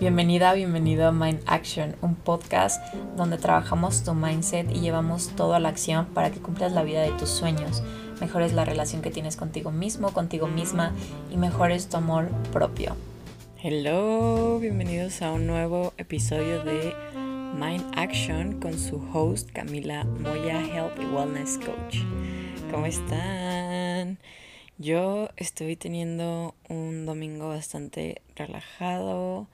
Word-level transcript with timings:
Bienvenida, 0.00 0.54
bienvenido 0.54 1.06
a 1.06 1.12
Mind 1.12 1.42
Action, 1.44 1.94
un 2.00 2.14
podcast 2.14 2.82
donde 3.18 3.36
trabajamos 3.36 4.02
tu 4.02 4.14
mindset 4.14 4.74
y 4.74 4.80
llevamos 4.80 5.28
todo 5.36 5.52
a 5.52 5.60
la 5.60 5.68
acción 5.68 6.06
para 6.06 6.30
que 6.30 6.40
cumplas 6.40 6.72
la 6.72 6.82
vida 6.82 7.02
de 7.02 7.10
tus 7.10 7.28
sueños, 7.28 7.82
mejores 8.18 8.54
la 8.54 8.64
relación 8.64 9.02
que 9.02 9.10
tienes 9.10 9.36
contigo 9.36 9.70
mismo, 9.70 10.14
contigo 10.14 10.46
misma 10.46 10.94
y 11.30 11.36
mejores 11.36 11.90
tu 11.90 11.98
amor 11.98 12.30
propio. 12.50 12.96
Hello, 13.62 14.58
bienvenidos 14.58 15.20
a 15.20 15.32
un 15.32 15.46
nuevo 15.46 15.92
episodio 15.98 16.64
de 16.64 16.94
Mind 17.54 17.84
Action 17.94 18.58
con 18.58 18.78
su 18.78 19.06
host 19.12 19.50
Camila 19.50 20.04
Moya, 20.04 20.62
Health 20.62 20.98
y 20.98 21.04
Wellness 21.04 21.58
Coach. 21.58 21.98
¿Cómo 22.70 22.86
están? 22.86 24.16
Yo 24.78 25.28
estoy 25.36 25.76
teniendo 25.76 26.54
un 26.70 27.04
domingo 27.04 27.50
bastante 27.50 28.22
relajado 28.34 29.46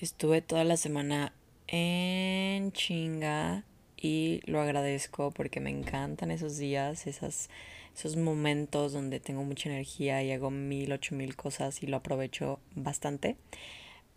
Estuve 0.00 0.40
toda 0.40 0.64
la 0.64 0.78
semana 0.78 1.34
en 1.66 2.72
chinga 2.72 3.64
y 3.98 4.40
lo 4.46 4.62
agradezco 4.62 5.30
porque 5.30 5.60
me 5.60 5.68
encantan 5.68 6.30
esos 6.30 6.56
días, 6.56 7.06
esos 7.06 8.16
momentos 8.16 8.94
donde 8.94 9.20
tengo 9.20 9.44
mucha 9.44 9.68
energía 9.68 10.22
y 10.22 10.32
hago 10.32 10.50
mil, 10.50 10.90
ocho 10.92 11.14
mil 11.14 11.36
cosas 11.36 11.82
y 11.82 11.86
lo 11.86 11.98
aprovecho 11.98 12.60
bastante. 12.74 13.36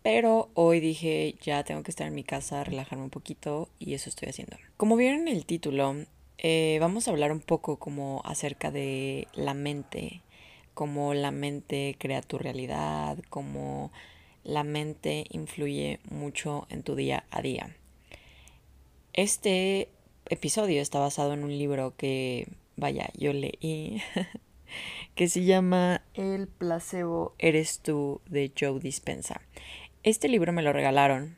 Pero 0.02 0.48
hoy 0.54 0.80
dije, 0.80 1.34
ya 1.42 1.64
tengo 1.64 1.82
que 1.82 1.90
estar 1.90 2.06
en 2.06 2.14
mi 2.14 2.24
casa, 2.24 2.64
relajarme 2.64 3.04
un 3.04 3.10
poquito 3.10 3.68
y 3.78 3.92
eso 3.92 4.08
estoy 4.08 4.30
haciendo. 4.30 4.56
Como 4.78 4.96
vieron 4.96 5.28
en 5.28 5.36
el 5.36 5.44
título, 5.44 5.96
eh, 6.38 6.78
vamos 6.80 7.08
a 7.08 7.10
hablar 7.10 7.30
un 7.30 7.40
poco 7.40 7.78
como 7.78 8.22
acerca 8.24 8.70
de 8.70 9.28
la 9.34 9.52
mente, 9.52 10.22
cómo 10.72 11.12
la 11.12 11.30
mente 11.30 11.94
crea 11.98 12.22
tu 12.22 12.38
realidad, 12.38 13.18
cómo 13.28 13.92
la 14.44 14.62
mente 14.62 15.24
influye 15.30 16.00
mucho 16.10 16.66
en 16.70 16.82
tu 16.82 16.94
día 16.94 17.24
a 17.30 17.42
día. 17.42 17.74
Este 19.12 19.88
episodio 20.28 20.80
está 20.80 20.98
basado 20.98 21.32
en 21.32 21.44
un 21.44 21.56
libro 21.56 21.94
que, 21.96 22.48
vaya, 22.76 23.10
yo 23.16 23.32
leí, 23.32 24.02
que 25.14 25.28
se 25.28 25.44
llama 25.44 26.02
El 26.14 26.46
placebo 26.46 27.34
eres 27.38 27.80
tú 27.80 28.20
de 28.26 28.52
Joe 28.58 28.80
Dispensa. 28.80 29.40
Este 30.02 30.28
libro 30.28 30.52
me 30.52 30.62
lo 30.62 30.72
regalaron. 30.72 31.36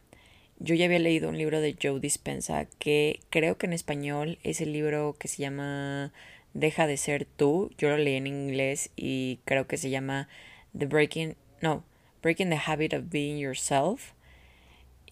Yo 0.59 0.75
ya 0.75 0.87
había 0.87 0.99
leído 0.99 1.29
un 1.29 1.39
libro 1.39 1.61
de 1.61 1.77
Joe 1.81 2.01
Dispensa 2.01 2.67
que 2.79 3.21
creo 3.31 3.59
que 3.59 3.67
en 3.67 3.73
español 3.75 4.39
es 4.43 4.61
el 4.61 4.73
libro 4.73 5.15
que 5.19 5.29
se 5.29 5.43
llama 5.43 6.13
Deja 6.55 6.87
de 6.87 6.97
ser 6.97 7.27
tú. 7.27 7.71
Yo 7.77 7.91
lo 7.91 7.99
leí 7.99 8.15
en 8.17 8.27
inglés 8.27 8.91
y 8.97 9.41
creo 9.45 9.67
que 9.67 9.77
se 9.77 9.91
llama 9.91 10.29
The 10.77 10.87
Breaking, 10.87 11.37
no, 11.61 11.85
Breaking 12.27 12.51
the 12.51 12.59
Habit 12.67 12.93
of 12.93 13.09
Being 13.09 13.39
Yourself. 13.39 14.11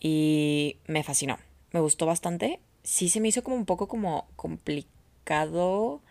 Y 0.01 0.79
me 0.89 1.05
fascinó. 1.05 1.39
Me 1.71 1.79
gustó 1.79 2.07
bastante. 2.07 2.59
Sí 2.83 3.09
se 3.09 3.21
me 3.21 3.29
hizo 3.29 3.45
como 3.45 3.55
un 3.55 3.67
poco 3.67 3.87
como 3.87 4.27
complicado 4.35 6.03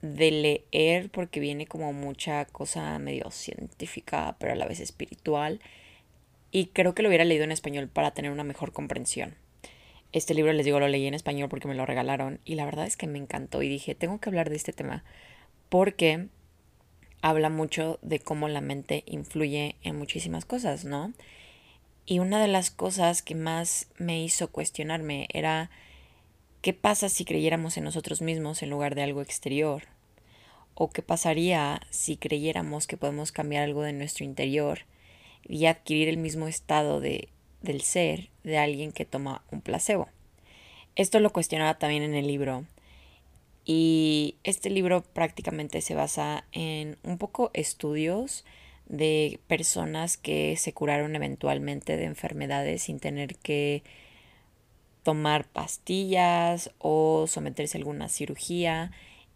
de 0.00 0.30
leer 0.30 1.10
porque 1.10 1.40
viene 1.40 1.66
como 1.66 1.92
mucha 1.92 2.46
cosa 2.46 2.98
medio 3.00 3.30
científica, 3.30 4.34
pero 4.38 4.54
a 4.54 4.56
la 4.56 4.66
vez 4.66 4.80
espiritual. 4.80 5.60
Y 6.50 6.68
creo 6.68 6.94
que 6.94 7.02
lo 7.02 7.10
hubiera 7.10 7.26
leído 7.26 7.44
en 7.44 7.52
español 7.52 7.88
para 7.88 8.12
tener 8.12 8.30
una 8.30 8.44
mejor 8.44 8.72
comprensión. 8.72 9.34
Este 10.12 10.32
libro, 10.32 10.54
les 10.54 10.64
digo, 10.64 10.80
lo 10.80 10.88
leí 10.88 11.06
en 11.06 11.12
español 11.12 11.50
porque 11.50 11.68
me 11.68 11.74
lo 11.74 11.84
regalaron 11.84 12.40
y 12.46 12.54
la 12.54 12.64
verdad 12.64 12.86
es 12.86 12.96
que 12.96 13.06
me 13.06 13.18
encantó 13.18 13.62
y 13.62 13.68
dije, 13.68 13.94
tengo 13.94 14.20
que 14.20 14.30
hablar 14.30 14.48
de 14.48 14.56
este 14.56 14.72
tema 14.72 15.04
porque 15.68 16.28
habla 17.22 17.48
mucho 17.48 17.98
de 18.02 18.18
cómo 18.18 18.48
la 18.48 18.60
mente 18.60 19.04
influye 19.06 19.76
en 19.82 19.96
muchísimas 19.96 20.44
cosas, 20.44 20.84
¿no? 20.84 21.12
Y 22.04 22.18
una 22.18 22.42
de 22.42 22.48
las 22.48 22.70
cosas 22.70 23.22
que 23.22 23.36
más 23.36 23.86
me 23.96 24.22
hizo 24.22 24.50
cuestionarme 24.50 25.28
era 25.32 25.70
qué 26.60 26.72
pasa 26.72 27.08
si 27.08 27.24
creyéramos 27.24 27.76
en 27.76 27.84
nosotros 27.84 28.20
mismos 28.20 28.62
en 28.62 28.70
lugar 28.70 28.96
de 28.96 29.02
algo 29.02 29.22
exterior. 29.22 29.84
O 30.74 30.90
qué 30.90 31.02
pasaría 31.02 31.80
si 31.90 32.16
creyéramos 32.16 32.86
que 32.86 32.96
podemos 32.96 33.30
cambiar 33.30 33.62
algo 33.62 33.82
de 33.82 33.92
nuestro 33.92 34.24
interior 34.24 34.80
y 35.46 35.66
adquirir 35.66 36.08
el 36.08 36.16
mismo 36.16 36.48
estado 36.48 37.00
de, 37.00 37.28
del 37.60 37.82
ser 37.82 38.30
de 38.42 38.58
alguien 38.58 38.90
que 38.90 39.04
toma 39.04 39.44
un 39.52 39.60
placebo. 39.60 40.08
Esto 40.96 41.20
lo 41.20 41.32
cuestionaba 41.32 41.78
también 41.78 42.02
en 42.02 42.14
el 42.14 42.26
libro 42.26 42.64
y 43.64 44.36
este 44.44 44.70
libro 44.70 45.02
prácticamente 45.02 45.80
se 45.80 45.94
basa 45.94 46.44
en 46.52 46.96
un 47.02 47.18
poco 47.18 47.50
estudios 47.54 48.44
de 48.86 49.38
personas 49.46 50.16
que 50.16 50.56
se 50.56 50.72
curaron 50.72 51.14
eventualmente 51.14 51.96
de 51.96 52.04
enfermedades 52.04 52.82
sin 52.82 52.98
tener 52.98 53.36
que 53.36 53.82
tomar 55.02 55.46
pastillas 55.46 56.70
o 56.78 57.26
someterse 57.26 57.76
a 57.76 57.80
alguna 57.80 58.08
cirugía 58.08 58.90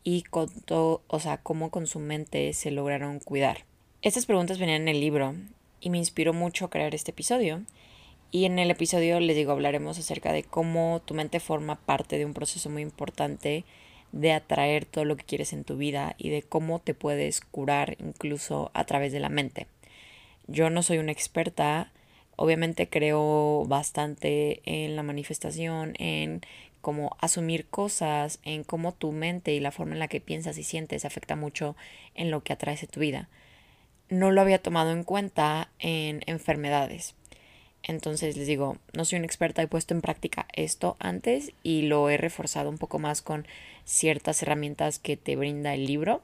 y 0.04 0.22
con 0.22 0.48
o 0.68 1.20
sea, 1.20 1.38
cómo 1.38 1.70
con 1.70 1.86
su 1.86 1.98
mente 1.98 2.52
se 2.52 2.70
lograron 2.70 3.18
cuidar. 3.18 3.64
Estas 4.02 4.26
preguntas 4.26 4.58
venían 4.58 4.82
en 4.82 4.88
el 4.88 5.00
libro 5.00 5.34
y 5.80 5.90
me 5.90 5.98
inspiró 5.98 6.32
mucho 6.32 6.70
crear 6.70 6.94
este 6.94 7.10
episodio. 7.10 7.62
Y 8.30 8.44
en 8.44 8.58
el 8.58 8.70
episodio 8.70 9.18
les 9.20 9.36
digo, 9.36 9.52
hablaremos 9.52 9.98
acerca 9.98 10.32
de 10.32 10.42
cómo 10.42 11.02
tu 11.04 11.14
mente 11.14 11.40
forma 11.40 11.76
parte 11.76 12.18
de 12.18 12.24
un 12.24 12.34
proceso 12.34 12.70
muy 12.70 12.82
importante 12.82 13.64
de 14.12 14.32
atraer 14.32 14.84
todo 14.84 15.04
lo 15.04 15.16
que 15.16 15.24
quieres 15.24 15.52
en 15.52 15.64
tu 15.64 15.76
vida 15.76 16.14
y 16.18 16.30
de 16.30 16.42
cómo 16.42 16.80
te 16.80 16.94
puedes 16.94 17.40
curar 17.40 17.96
incluso 18.00 18.70
a 18.74 18.84
través 18.84 19.12
de 19.12 19.20
la 19.20 19.28
mente. 19.28 19.66
Yo 20.46 20.70
no 20.70 20.82
soy 20.82 20.98
una 20.98 21.12
experta, 21.12 21.92
obviamente 22.36 22.88
creo 22.88 23.64
bastante 23.66 24.62
en 24.64 24.96
la 24.96 25.02
manifestación, 25.02 25.94
en 25.98 26.40
cómo 26.80 27.16
asumir 27.20 27.66
cosas, 27.66 28.38
en 28.44 28.62
cómo 28.62 28.92
tu 28.92 29.10
mente 29.10 29.52
y 29.52 29.60
la 29.60 29.72
forma 29.72 29.94
en 29.94 29.98
la 29.98 30.08
que 30.08 30.20
piensas 30.20 30.56
y 30.56 30.62
sientes 30.62 31.04
afecta 31.04 31.34
mucho 31.34 31.74
en 32.14 32.30
lo 32.30 32.44
que 32.44 32.52
atraes 32.52 32.84
a 32.84 32.86
tu 32.86 33.00
vida. 33.00 33.28
No 34.08 34.30
lo 34.30 34.40
había 34.40 34.62
tomado 34.62 34.92
en 34.92 35.02
cuenta 35.02 35.70
en 35.80 36.22
enfermedades. 36.26 37.16
Entonces 37.86 38.36
les 38.36 38.48
digo, 38.48 38.76
no 38.94 39.04
soy 39.04 39.18
una 39.18 39.26
experta, 39.26 39.62
he 39.62 39.68
puesto 39.68 39.94
en 39.94 40.00
práctica 40.00 40.48
esto 40.52 40.96
antes 40.98 41.52
y 41.62 41.82
lo 41.82 42.10
he 42.10 42.16
reforzado 42.16 42.68
un 42.68 42.78
poco 42.78 42.98
más 42.98 43.22
con 43.22 43.46
ciertas 43.84 44.42
herramientas 44.42 44.98
que 44.98 45.16
te 45.16 45.36
brinda 45.36 45.72
el 45.72 45.86
libro. 45.86 46.20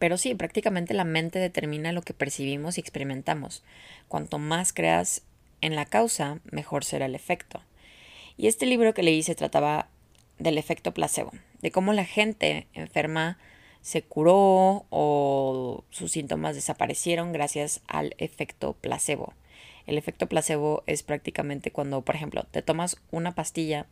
Pero 0.00 0.18
sí, 0.18 0.34
prácticamente 0.34 0.92
la 0.92 1.04
mente 1.04 1.38
determina 1.38 1.92
lo 1.92 2.02
que 2.02 2.14
percibimos 2.14 2.76
y 2.76 2.80
experimentamos. 2.80 3.62
Cuanto 4.08 4.38
más 4.38 4.72
creas 4.72 5.22
en 5.60 5.76
la 5.76 5.86
causa, 5.86 6.40
mejor 6.50 6.84
será 6.84 7.06
el 7.06 7.14
efecto. 7.14 7.62
Y 8.36 8.48
este 8.48 8.66
libro 8.66 8.92
que 8.92 9.04
leí 9.04 9.22
se 9.22 9.36
trataba 9.36 9.88
del 10.38 10.58
efecto 10.58 10.92
placebo, 10.92 11.30
de 11.62 11.70
cómo 11.70 11.92
la 11.92 12.04
gente 12.04 12.66
enferma 12.74 13.38
se 13.80 14.02
curó 14.02 14.84
o 14.90 15.84
sus 15.90 16.10
síntomas 16.10 16.56
desaparecieron 16.56 17.32
gracias 17.32 17.82
al 17.86 18.16
efecto 18.18 18.74
placebo. 18.74 19.32
El 19.86 19.98
efecto 19.98 20.28
placebo 20.28 20.82
es 20.86 21.02
prácticamente 21.02 21.70
cuando, 21.70 22.02
por 22.02 22.16
ejemplo, 22.16 22.44
te 22.50 22.62
tomas 22.62 23.00
una 23.10 23.34
pastilla 23.34 23.86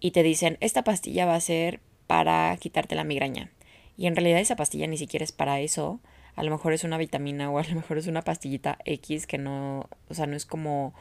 y 0.00 0.10
te 0.10 0.22
dicen, 0.22 0.58
esta 0.60 0.84
pastilla 0.84 1.26
va 1.26 1.34
a 1.34 1.40
ser 1.40 1.80
para 2.06 2.56
quitarte 2.58 2.94
la 2.94 3.04
migraña. 3.04 3.50
Y 3.96 4.06
en 4.06 4.16
realidad 4.16 4.40
esa 4.40 4.56
pastilla 4.56 4.86
ni 4.86 4.98
siquiera 4.98 5.24
es 5.24 5.32
para 5.32 5.60
eso. 5.60 6.00
A 6.36 6.42
lo 6.42 6.50
mejor 6.50 6.72
es 6.72 6.84
una 6.84 6.98
vitamina 6.98 7.50
o 7.50 7.58
a 7.58 7.64
lo 7.64 7.74
mejor 7.74 7.98
es 7.98 8.06
una 8.06 8.22
pastillita 8.22 8.78
X 8.84 9.26
que 9.26 9.38
no, 9.38 9.88
o 10.08 10.14
sea, 10.14 10.26
no 10.26 10.36
es 10.36 10.46
como 10.46 10.94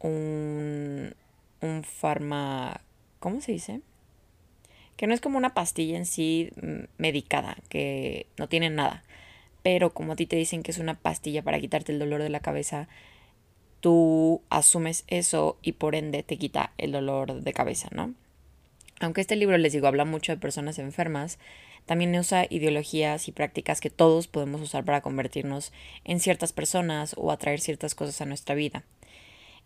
un, 0.00 1.14
un 1.60 1.84
farma, 1.84 2.80
¿cómo 3.18 3.40
se 3.40 3.52
dice? 3.52 3.80
Que 4.96 5.06
no 5.06 5.14
es 5.14 5.20
como 5.20 5.36
una 5.36 5.52
pastilla 5.52 5.98
en 5.98 6.06
sí 6.06 6.50
mm, 6.60 6.84
medicada, 6.98 7.58
que 7.68 8.26
no 8.38 8.48
tiene 8.48 8.70
nada. 8.70 9.04
Pero 9.62 9.92
como 9.92 10.12
a 10.12 10.16
ti 10.16 10.26
te 10.26 10.36
dicen 10.36 10.62
que 10.62 10.70
es 10.70 10.78
una 10.78 10.94
pastilla 10.94 11.42
para 11.42 11.60
quitarte 11.60 11.92
el 11.92 11.98
dolor 11.98 12.22
de 12.22 12.30
la 12.30 12.40
cabeza, 12.40 12.88
tú 13.86 14.42
asumes 14.50 15.04
eso 15.06 15.58
y 15.62 15.70
por 15.70 15.94
ende 15.94 16.24
te 16.24 16.38
quita 16.38 16.72
el 16.76 16.90
dolor 16.90 17.42
de 17.42 17.52
cabeza, 17.52 17.88
¿no? 17.92 18.14
Aunque 18.98 19.20
este 19.20 19.36
libro, 19.36 19.56
les 19.58 19.74
digo, 19.74 19.86
habla 19.86 20.04
mucho 20.04 20.32
de 20.32 20.38
personas 20.38 20.80
enfermas, 20.80 21.38
también 21.84 22.12
usa 22.16 22.48
ideologías 22.50 23.28
y 23.28 23.30
prácticas 23.30 23.80
que 23.80 23.88
todos 23.88 24.26
podemos 24.26 24.60
usar 24.60 24.84
para 24.84 25.02
convertirnos 25.02 25.72
en 26.02 26.18
ciertas 26.18 26.52
personas 26.52 27.14
o 27.16 27.30
atraer 27.30 27.60
ciertas 27.60 27.94
cosas 27.94 28.20
a 28.20 28.26
nuestra 28.26 28.56
vida. 28.56 28.82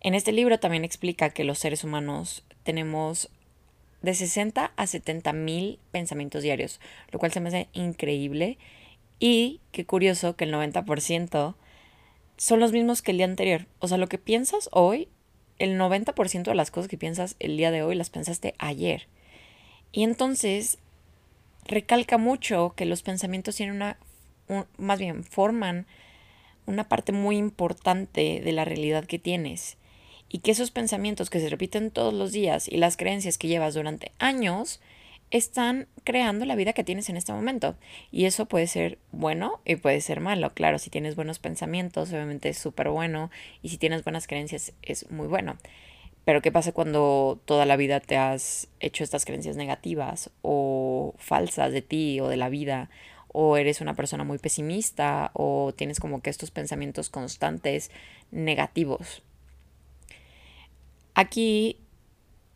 En 0.01 0.13
este 0.13 0.33
libro 0.33 0.59
también 0.59 0.85
explica 0.85 1.31
que 1.31 1.43
los 1.43 1.57
seres 1.57 1.83
humanos 1.83 2.43
tenemos 2.61 3.31
de 4.03 4.13
60 4.13 4.71
a 4.75 4.85
70 4.85 5.33
mil 5.33 5.79
pensamientos 5.89 6.43
diarios, 6.43 6.79
lo 7.11 7.17
cual 7.17 7.31
se 7.31 7.39
me 7.39 7.47
hace 7.47 7.69
increíble 7.73 8.59
y 9.19 9.61
qué 9.71 9.83
curioso 9.87 10.35
que 10.35 10.43
el 10.43 10.53
90% 10.53 11.55
son 12.41 12.59
los 12.59 12.71
mismos 12.71 13.03
que 13.03 13.11
el 13.11 13.17
día 13.17 13.27
anterior. 13.27 13.67
O 13.77 13.87
sea, 13.87 13.99
lo 13.99 14.09
que 14.09 14.17
piensas 14.17 14.67
hoy, 14.71 15.09
el 15.59 15.77
90% 15.77 16.41
de 16.45 16.55
las 16.55 16.71
cosas 16.71 16.89
que 16.89 16.97
piensas 16.97 17.35
el 17.37 17.55
día 17.55 17.69
de 17.69 17.83
hoy 17.83 17.93
las 17.93 18.09
pensaste 18.09 18.55
ayer. 18.57 19.07
Y 19.91 20.01
entonces 20.01 20.79
recalca 21.65 22.17
mucho 22.17 22.73
que 22.75 22.85
los 22.85 23.03
pensamientos 23.03 23.57
tienen 23.57 23.75
una, 23.75 23.99
más 24.79 24.97
bien, 24.97 25.23
forman 25.23 25.85
una 26.65 26.89
parte 26.89 27.11
muy 27.11 27.37
importante 27.37 28.41
de 28.43 28.51
la 28.53 28.65
realidad 28.65 29.05
que 29.05 29.19
tienes 29.19 29.77
y 30.27 30.39
que 30.39 30.49
esos 30.49 30.71
pensamientos 30.71 31.29
que 31.29 31.41
se 31.41 31.49
repiten 31.49 31.91
todos 31.91 32.11
los 32.11 32.31
días 32.31 32.67
y 32.67 32.77
las 32.77 32.97
creencias 32.97 33.37
que 33.37 33.49
llevas 33.49 33.75
durante 33.75 34.13
años 34.17 34.81
están 35.31 35.87
creando 36.03 36.45
la 36.45 36.55
vida 36.55 36.73
que 36.73 36.83
tienes 36.83 37.09
en 37.09 37.17
este 37.17 37.33
momento. 37.33 37.75
Y 38.11 38.25
eso 38.25 38.45
puede 38.45 38.67
ser 38.67 38.99
bueno 39.11 39.61
y 39.65 39.77
puede 39.77 40.01
ser 40.01 40.19
malo. 40.19 40.53
Claro, 40.53 40.77
si 40.77 40.89
tienes 40.89 41.15
buenos 41.15 41.39
pensamientos, 41.39 42.11
obviamente 42.11 42.49
es 42.49 42.57
súper 42.57 42.89
bueno. 42.89 43.31
Y 43.63 43.69
si 43.69 43.77
tienes 43.77 44.03
buenas 44.03 44.27
creencias, 44.27 44.73
es 44.81 45.09
muy 45.09 45.27
bueno. 45.27 45.57
Pero 46.25 46.41
¿qué 46.41 46.51
pasa 46.51 46.73
cuando 46.73 47.39
toda 47.45 47.65
la 47.65 47.77
vida 47.77 47.99
te 47.99 48.17
has 48.17 48.67
hecho 48.79 49.03
estas 49.03 49.25
creencias 49.25 49.55
negativas 49.55 50.29
o 50.43 51.15
falsas 51.17 51.71
de 51.71 51.81
ti 51.81 52.19
o 52.19 52.27
de 52.27 52.37
la 52.37 52.49
vida? 52.49 52.89
O 53.29 53.55
eres 53.55 53.79
una 53.79 53.95
persona 53.95 54.25
muy 54.25 54.37
pesimista 54.37 55.31
o 55.33 55.73
tienes 55.75 55.99
como 55.99 56.21
que 56.21 56.29
estos 56.29 56.51
pensamientos 56.51 57.09
constantes 57.09 57.89
negativos. 58.29 59.23
Aquí 61.13 61.77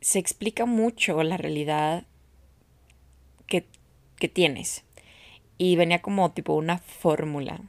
se 0.01 0.19
explica 0.19 0.65
mucho 0.65 1.23
la 1.23 1.37
realidad 1.37 2.03
tienes. 4.29 4.83
Y 5.57 5.75
venía 5.75 6.01
como 6.01 6.31
tipo 6.31 6.53
una 6.53 6.77
fórmula, 6.79 7.61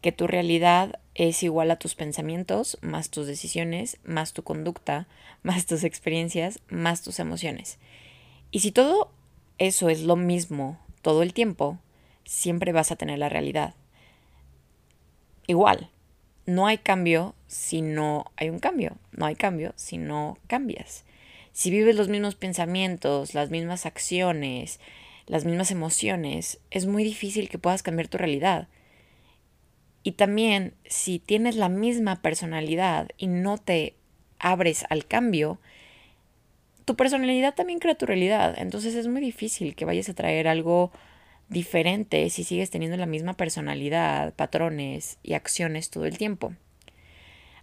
que 0.00 0.12
tu 0.12 0.26
realidad 0.26 0.98
es 1.14 1.42
igual 1.42 1.70
a 1.70 1.78
tus 1.78 1.94
pensamientos, 1.94 2.78
más 2.80 3.10
tus 3.10 3.26
decisiones, 3.26 3.98
más 4.04 4.32
tu 4.32 4.42
conducta, 4.42 5.08
más 5.42 5.66
tus 5.66 5.84
experiencias, 5.84 6.60
más 6.68 7.02
tus 7.02 7.18
emociones. 7.18 7.78
Y 8.50 8.60
si 8.60 8.72
todo 8.72 9.10
eso 9.58 9.88
es 9.88 10.02
lo 10.02 10.16
mismo 10.16 10.78
todo 11.02 11.22
el 11.22 11.32
tiempo, 11.32 11.78
siempre 12.24 12.72
vas 12.72 12.90
a 12.90 12.96
tener 12.96 13.18
la 13.18 13.28
realidad. 13.28 13.74
Igual, 15.46 15.90
no 16.46 16.66
hay 16.66 16.78
cambio 16.78 17.34
si 17.46 17.82
no 17.82 18.30
hay 18.36 18.50
un 18.50 18.58
cambio, 18.58 18.96
no 19.12 19.26
hay 19.26 19.34
cambio 19.34 19.72
si 19.76 19.98
no 19.98 20.38
cambias. 20.46 21.04
Si 21.52 21.70
vives 21.70 21.96
los 21.96 22.08
mismos 22.08 22.36
pensamientos, 22.36 23.34
las 23.34 23.50
mismas 23.50 23.86
acciones, 23.86 24.80
las 25.28 25.44
mismas 25.44 25.70
emociones, 25.70 26.58
es 26.70 26.86
muy 26.86 27.04
difícil 27.04 27.48
que 27.48 27.58
puedas 27.58 27.82
cambiar 27.82 28.08
tu 28.08 28.18
realidad. 28.18 28.68
Y 30.02 30.12
también 30.12 30.74
si 30.86 31.18
tienes 31.18 31.56
la 31.56 31.68
misma 31.68 32.22
personalidad 32.22 33.10
y 33.18 33.26
no 33.26 33.58
te 33.58 33.94
abres 34.38 34.84
al 34.88 35.06
cambio, 35.06 35.60
tu 36.86 36.96
personalidad 36.96 37.54
también 37.54 37.78
crea 37.78 37.94
tu 37.94 38.06
realidad. 38.06 38.54
Entonces 38.56 38.94
es 38.94 39.06
muy 39.06 39.20
difícil 39.20 39.74
que 39.74 39.84
vayas 39.84 40.08
a 40.08 40.14
traer 40.14 40.48
algo 40.48 40.90
diferente 41.50 42.28
si 42.30 42.44
sigues 42.44 42.70
teniendo 42.70 42.96
la 42.96 43.06
misma 43.06 43.34
personalidad, 43.34 44.32
patrones 44.34 45.18
y 45.22 45.34
acciones 45.34 45.90
todo 45.90 46.06
el 46.06 46.16
tiempo. 46.16 46.54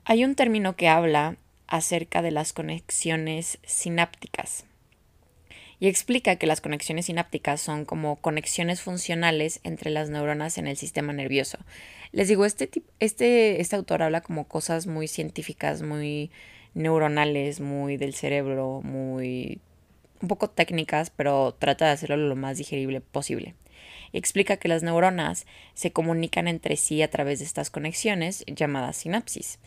Hay 0.04 0.24
un 0.24 0.36
término 0.36 0.76
que 0.76 0.88
habla 0.88 1.38
acerca 1.66 2.22
de 2.22 2.30
las 2.30 2.54
conexiones 2.54 3.58
sinápticas 3.64 4.66
y 5.86 5.88
explica 5.88 6.38
que 6.38 6.48
las 6.48 6.62
conexiones 6.62 7.06
sinápticas 7.06 7.62
son 7.62 7.86
como 7.86 8.16
conexiones 8.16 8.82
funcionales 8.82 9.60
entre 9.64 9.92
las 9.92 10.10
neuronas 10.10 10.58
en 10.58 10.66
el 10.66 10.78
sistema 10.78 11.14
nervioso. 11.14 11.60
Les 12.12 12.28
digo, 12.28 12.44
este, 12.44 12.72
este, 13.00 13.62
este 13.62 13.76
autor 13.76 14.02
habla 14.02 14.22
como 14.22 14.48
cosas 14.48 14.88
muy 14.88 15.08
científicas, 15.08 15.84
muy 15.84 16.32
neuronales, 16.74 17.60
muy 17.60 17.98
del 17.98 18.16
cerebro, 18.16 18.82
muy 18.84 19.60
un 20.24 20.28
poco 20.28 20.50
técnicas, 20.50 21.12
pero 21.12 21.54
trata 21.54 21.86
de 21.86 21.92
hacerlo 21.92 22.18
lo 22.18 22.36
más 22.36 22.58
digerible 22.58 23.00
posible. 23.00 23.54
Explica 24.12 24.58
que 24.58 24.70
las 24.70 24.82
neuronas 24.82 25.46
se 25.76 25.92
comunican 25.92 26.48
entre 26.48 26.78
sí 26.78 27.04
a 27.04 27.12
través 27.12 27.38
de 27.38 27.46
estas 27.46 27.70
conexiones 27.70 28.44
llamadas 28.48 28.98
sinapsis, 28.98 29.60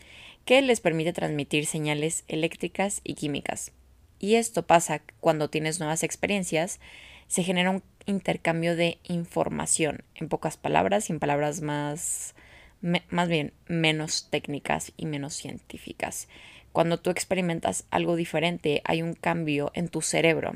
que 0.43 0.61
les 0.61 0.81
permite 0.81 1.13
transmitir 1.13 1.65
señales 1.65 2.25
eléctricas 2.27 2.99
y 3.05 3.13
químicas. 3.13 3.71
Y 4.19 4.35
esto 4.35 4.67
pasa 4.67 5.01
cuando 5.19 5.49
tienes 5.49 5.79
nuevas 5.79 6.03
experiencias, 6.03 6.79
se 7.27 7.43
genera 7.43 7.71
un 7.71 7.83
intercambio 8.05 8.75
de 8.75 8.99
información, 9.03 10.03
en 10.15 10.29
pocas 10.29 10.57
palabras 10.57 11.09
y 11.09 11.13
en 11.13 11.19
palabras 11.19 11.61
más, 11.61 12.35
más 12.81 13.29
bien 13.29 13.53
menos 13.67 14.27
técnicas 14.29 14.91
y 14.97 15.05
menos 15.05 15.35
científicas. 15.35 16.27
Cuando 16.71 16.99
tú 16.99 17.09
experimentas 17.09 17.85
algo 17.91 18.15
diferente, 18.15 18.81
hay 18.83 19.01
un 19.01 19.13
cambio 19.13 19.71
en 19.73 19.87
tu 19.87 20.01
cerebro. 20.01 20.53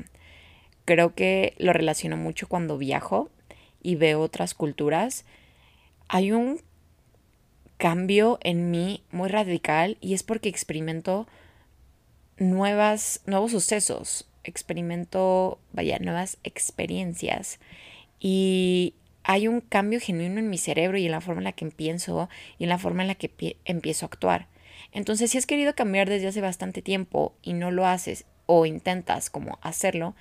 Creo 0.84 1.14
que 1.14 1.54
lo 1.58 1.72
relaciono 1.72 2.16
mucho 2.16 2.48
cuando 2.48 2.76
viajo 2.76 3.30
y 3.82 3.96
veo 3.96 4.20
otras 4.20 4.54
culturas. 4.54 5.24
Hay 6.08 6.32
un 6.32 6.60
cambio 7.78 8.38
en 8.42 8.70
mí 8.70 9.02
muy 9.10 9.28
radical 9.28 9.96
y 10.00 10.14
es 10.14 10.22
porque 10.22 10.48
experimento 10.48 11.26
nuevas, 12.38 13.20
nuevos 13.26 13.52
sucesos, 13.52 14.26
experimento, 14.44 15.58
vaya, 15.72 15.98
nuevas 15.98 16.38
experiencias 16.44 17.58
y 18.20 18.94
hay 19.24 19.48
un 19.48 19.60
cambio 19.60 20.00
genuino 20.00 20.38
en 20.38 20.50
mi 20.50 20.58
cerebro 20.58 20.98
y 20.98 21.06
en 21.06 21.12
la 21.12 21.20
forma 21.20 21.40
en 21.40 21.44
la 21.44 21.52
que 21.52 21.66
pienso 21.66 22.28
y 22.58 22.64
en 22.64 22.68
la 22.68 22.78
forma 22.78 23.02
en 23.02 23.08
la 23.08 23.14
que 23.14 23.56
empiezo 23.64 24.04
a 24.04 24.08
actuar. 24.08 24.48
Entonces, 24.92 25.30
si 25.30 25.38
has 25.38 25.46
querido 25.46 25.74
cambiar 25.74 26.08
desde 26.08 26.28
hace 26.28 26.40
bastante 26.40 26.82
tiempo 26.82 27.34
y 27.42 27.54
no 27.54 27.70
lo 27.70 27.86
haces 27.86 28.26
o 28.46 28.66
intentas 28.66 29.30
como 29.30 29.58
hacerlo, 29.62 30.14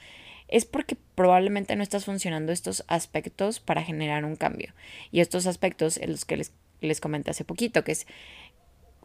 es 0.48 0.66
porque 0.66 0.98
probablemente 1.16 1.76
no 1.76 1.84
estás 1.84 2.06
funcionando 2.06 2.52
estos 2.52 2.86
aspectos 2.88 3.60
para 3.60 3.84
generar 3.84 4.24
un 4.24 4.36
cambio. 4.36 4.74
Y 5.12 5.20
estos 5.20 5.48
aspectos 5.48 5.98
en 5.98 6.12
los 6.12 6.26
que 6.26 6.38
les, 6.38 6.54
les 6.80 7.02
comenté 7.02 7.32
hace 7.32 7.44
poquito, 7.44 7.84
que 7.84 7.92
es 7.92 8.08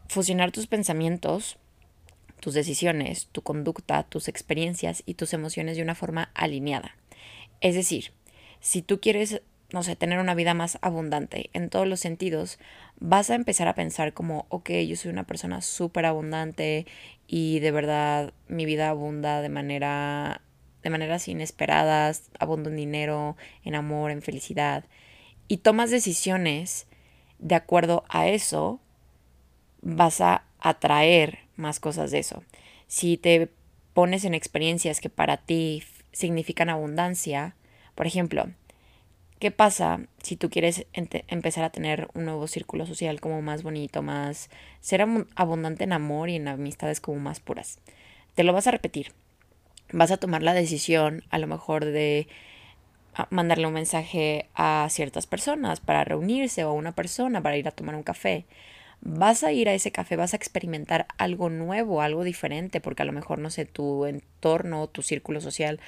fusionar 0.07 0.51
tus 0.51 0.67
pensamientos 0.67 1.57
tus 2.39 2.53
decisiones, 2.53 3.27
tu 3.31 3.41
conducta, 3.41 4.03
tus 4.03 4.27
experiencias 4.27 5.03
y 5.05 5.15
tus 5.15 5.33
emociones 5.33 5.77
de 5.77 5.83
una 5.83 5.95
forma 5.95 6.31
alineada. 6.33 6.95
Es 7.61 7.75
decir, 7.75 8.11
si 8.59 8.81
tú 8.81 8.99
quieres, 8.99 9.41
no 9.71 9.83
sé, 9.83 9.95
tener 9.95 10.19
una 10.19 10.35
vida 10.35 10.53
más 10.53 10.77
abundante 10.81 11.49
en 11.53 11.69
todos 11.69 11.87
los 11.87 11.99
sentidos, 11.99 12.59
vas 12.99 13.29
a 13.29 13.35
empezar 13.35 13.67
a 13.67 13.75
pensar 13.75 14.13
como, 14.13 14.45
ok, 14.49 14.71
yo 14.87 14.95
soy 14.95 15.11
una 15.11 15.25
persona 15.25 15.61
súper 15.61 16.05
abundante 16.05 16.85
y 17.27 17.59
de 17.59 17.71
verdad 17.71 18.33
mi 18.47 18.65
vida 18.65 18.89
abunda 18.89 19.41
de 19.41 19.49
manera 19.49 20.41
de 20.83 20.89
maneras 20.89 21.27
inesperadas, 21.27 22.29
abundo 22.39 22.69
en 22.69 22.77
dinero, 22.77 23.35
en 23.65 23.75
amor, 23.75 24.11
en 24.11 24.21
felicidad, 24.21 24.85
y 25.49 25.57
tomas 25.57 25.91
decisiones 25.91 26.87
de 27.39 27.55
acuerdo 27.55 28.05
a 28.07 28.27
eso, 28.27 28.79
vas 29.81 30.21
a 30.21 30.43
atraer 30.59 31.39
más 31.59 31.79
cosas 31.79 32.11
de 32.11 32.19
eso. 32.19 32.43
Si 32.87 33.17
te 33.17 33.49
pones 33.93 34.25
en 34.25 34.33
experiencias 34.33 35.01
que 35.01 35.09
para 35.09 35.37
ti 35.37 35.83
significan 36.11 36.69
abundancia, 36.69 37.55
por 37.95 38.07
ejemplo, 38.07 38.47
¿qué 39.39 39.51
pasa 39.51 40.01
si 40.23 40.35
tú 40.35 40.49
quieres 40.49 40.85
empezar 40.93 41.63
a 41.63 41.69
tener 41.69 42.07
un 42.13 42.25
nuevo 42.25 42.47
círculo 42.47 42.85
social 42.85 43.19
como 43.19 43.41
más 43.41 43.61
bonito, 43.61 44.01
más 44.01 44.49
ser 44.79 45.05
abundante 45.35 45.83
en 45.83 45.93
amor 45.93 46.29
y 46.29 46.37
en 46.37 46.47
amistades 46.47 47.01
como 47.01 47.19
más 47.19 47.39
puras? 47.39 47.79
Te 48.35 48.43
lo 48.43 48.53
vas 48.53 48.67
a 48.67 48.71
repetir. 48.71 49.11
Vas 49.91 50.11
a 50.11 50.17
tomar 50.17 50.43
la 50.43 50.53
decisión 50.53 51.23
a 51.29 51.39
lo 51.39 51.47
mejor 51.47 51.83
de 51.85 52.27
ah, 53.15 53.27
mandarle 53.31 53.67
un 53.67 53.73
mensaje 53.73 54.47
a 54.55 54.87
ciertas 54.89 55.27
personas 55.27 55.79
para 55.79 56.03
reunirse 56.03 56.63
o 56.63 56.69
a 56.69 56.73
una 56.73 56.93
persona 56.93 57.41
para 57.41 57.57
ir 57.57 57.67
a 57.67 57.71
tomar 57.71 57.95
un 57.95 58.03
café 58.03 58.45
vas 59.01 59.43
a 59.43 59.51
ir 59.51 59.69
a 59.69 59.73
ese 59.73 59.91
café, 59.91 60.15
vas 60.15 60.33
a 60.33 60.37
experimentar 60.37 61.07
algo 61.17 61.49
nuevo, 61.49 62.01
algo 62.01 62.23
diferente, 62.23 62.81
porque 62.81 63.03
a 63.03 63.05
lo 63.05 63.11
mejor, 63.11 63.39
no 63.39 63.49
sé, 63.49 63.65
tu 63.65 64.05
entorno, 64.05 64.87
tu 64.87 65.01
círculo 65.01 65.41
social 65.41 65.79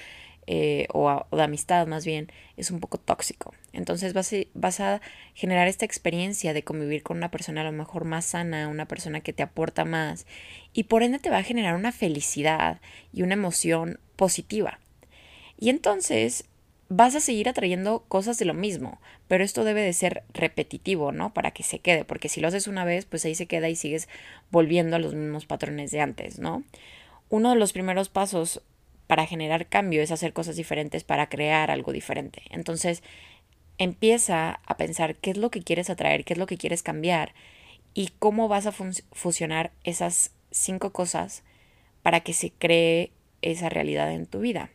eh, 0.48 0.88
o, 0.92 1.26
de 1.32 1.44
amistad 1.44 1.86
más 1.86 2.04
bien 2.04 2.32
es 2.58 2.72
un 2.72 2.80
poco 2.80 2.98
tóxico. 2.98 3.54
Entonces 3.74 4.14
vas 4.14 4.34
a, 4.34 4.38
vas 4.54 4.80
a 4.80 5.02
generar 5.34 5.68
esta 5.68 5.86
experiencia 5.86 6.54
de 6.54 6.64
convivir 6.64 7.04
con 7.04 7.18
una 7.18 7.32
persona 7.32 7.62
a 7.62 7.66
lo 7.66 7.72
mejor 7.72 8.06
más 8.06 8.26
sana, 8.26 8.68
una 8.68 8.88
persona 8.88 9.22
que 9.22 9.34
te 9.34 9.44
aporta 9.44 9.86
más 9.86 10.26
y 10.74 10.86
por 10.86 11.04
ende 11.04 11.20
te 11.20 11.30
va 11.30 11.38
a 11.38 11.44
generar 11.44 11.76
una 11.76 11.92
felicidad 11.92 12.82
y 13.14 13.22
una 13.22 13.36
emoción 13.36 14.00
positiva. 14.16 14.80
Y 15.58 15.70
entonces 15.70 16.46
vas 16.94 17.16
a 17.16 17.22
seguir 17.22 17.48
atrayendo 17.48 18.04
cosas 18.10 18.38
de 18.38 18.44
lo 18.44 18.54
mismo, 18.54 19.00
pero 19.30 19.46
esto 19.46 19.64
debe 19.64 19.82
de 19.82 19.94
ser 19.94 20.24
repetitivo, 20.34 21.14
¿no? 21.14 21.34
Para 21.34 21.52
que 21.52 21.64
se 21.64 21.80
quede, 21.80 22.04
porque 22.04 22.28
si 22.28 22.42
lo 22.42 22.50
haces 22.50 22.68
una 22.68 22.84
vez, 22.84 23.06
pues 23.06 23.24
ahí 23.24 23.34
se 23.34 23.46
queda 23.46 23.70
y 23.70 23.78
sigues 23.78 24.10
volviendo 24.52 24.98
a 24.98 25.00
los 25.00 25.14
mismos 25.14 25.46
patrones 25.46 25.92
de 25.92 26.02
antes, 26.02 26.38
¿no? 26.38 26.66
Uno 27.30 27.52
de 27.52 27.56
los 27.56 27.72
primeros 27.72 28.10
pasos 28.10 28.62
para 29.08 29.26
generar 29.26 29.68
cambio 29.68 30.02
es 30.02 30.12
hacer 30.12 30.34
cosas 30.34 30.58
diferentes 30.58 31.06
para 31.06 31.30
crear 31.30 31.72
algo 31.72 31.94
diferente. 31.94 32.42
Entonces, 32.50 33.04
empieza 33.78 34.60
a 34.66 34.76
pensar 34.76 35.16
qué 35.16 35.32
es 35.32 35.38
lo 35.38 35.50
que 35.50 35.62
quieres 35.62 35.90
atraer, 35.90 36.26
qué 36.26 36.34
es 36.34 36.40
lo 36.40 36.46
que 36.46 36.58
quieres 36.58 36.84
cambiar 36.84 37.34
y 37.94 38.10
cómo 38.20 38.50
vas 38.50 38.66
a 38.66 38.74
fusionar 38.74 39.72
esas 39.86 40.32
cinco 40.52 40.92
cosas 40.92 41.44
para 42.04 42.20
que 42.20 42.34
se 42.34 42.52
cree 42.52 43.14
esa 43.42 43.70
realidad 43.70 44.12
en 44.12 44.26
tu 44.26 44.42
vida. 44.42 44.72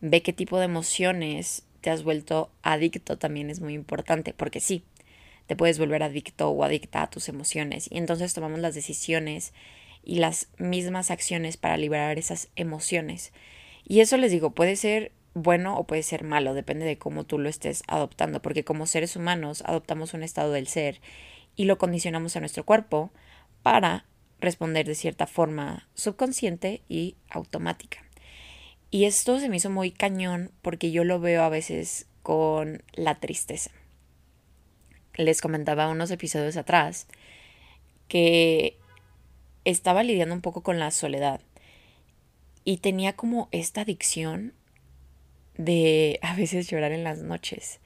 Ve 0.00 0.22
qué 0.22 0.32
tipo 0.32 0.58
de 0.58 0.66
emociones 0.66 1.64
te 1.80 1.90
has 1.90 2.02
vuelto 2.02 2.50
adicto 2.62 3.16
también 3.16 3.50
es 3.50 3.60
muy 3.60 3.74
importante, 3.74 4.34
porque 4.34 4.60
sí, 4.60 4.82
te 5.46 5.56
puedes 5.56 5.78
volver 5.78 6.02
adicto 6.02 6.48
o 6.48 6.64
adicta 6.64 7.02
a 7.02 7.10
tus 7.10 7.28
emociones. 7.28 7.88
Y 7.90 7.98
entonces 7.98 8.34
tomamos 8.34 8.60
las 8.60 8.74
decisiones 8.74 9.52
y 10.02 10.16
las 10.16 10.48
mismas 10.58 11.10
acciones 11.10 11.56
para 11.56 11.76
liberar 11.76 12.18
esas 12.18 12.48
emociones. 12.56 13.32
Y 13.86 14.00
eso 14.00 14.16
les 14.16 14.32
digo, 14.32 14.50
puede 14.50 14.76
ser 14.76 15.12
bueno 15.34 15.76
o 15.76 15.84
puede 15.84 16.02
ser 16.02 16.24
malo, 16.24 16.54
depende 16.54 16.86
de 16.86 16.98
cómo 16.98 17.24
tú 17.24 17.38
lo 17.38 17.48
estés 17.48 17.82
adoptando, 17.86 18.40
porque 18.40 18.64
como 18.64 18.86
seres 18.86 19.16
humanos 19.16 19.62
adoptamos 19.66 20.14
un 20.14 20.22
estado 20.22 20.52
del 20.52 20.66
ser 20.66 21.00
y 21.56 21.64
lo 21.64 21.78
condicionamos 21.78 22.36
a 22.36 22.40
nuestro 22.40 22.64
cuerpo 22.64 23.12
para 23.62 24.06
responder 24.40 24.86
de 24.86 24.94
cierta 24.94 25.26
forma 25.26 25.88
subconsciente 25.94 26.82
y 26.88 27.16
automática. 27.28 28.05
Y 28.90 29.04
esto 29.04 29.40
se 29.40 29.48
me 29.48 29.56
hizo 29.56 29.70
muy 29.70 29.90
cañón 29.90 30.50
porque 30.62 30.90
yo 30.90 31.04
lo 31.04 31.20
veo 31.20 31.42
a 31.42 31.48
veces 31.48 32.06
con 32.22 32.82
la 32.94 33.16
tristeza. 33.16 33.70
Les 35.14 35.40
comentaba 35.40 35.88
unos 35.88 36.10
episodios 36.10 36.56
atrás 36.56 37.06
que 38.08 38.76
estaba 39.64 40.02
lidiando 40.02 40.34
un 40.34 40.40
poco 40.40 40.62
con 40.62 40.78
la 40.78 40.90
soledad 40.90 41.40
y 42.64 42.78
tenía 42.78 43.14
como 43.14 43.48
esta 43.52 43.82
adicción 43.82 44.52
de 45.56 46.18
a 46.22 46.36
veces 46.36 46.68
llorar 46.68 46.92
en 46.92 47.04
las 47.04 47.18
noches. 47.18 47.80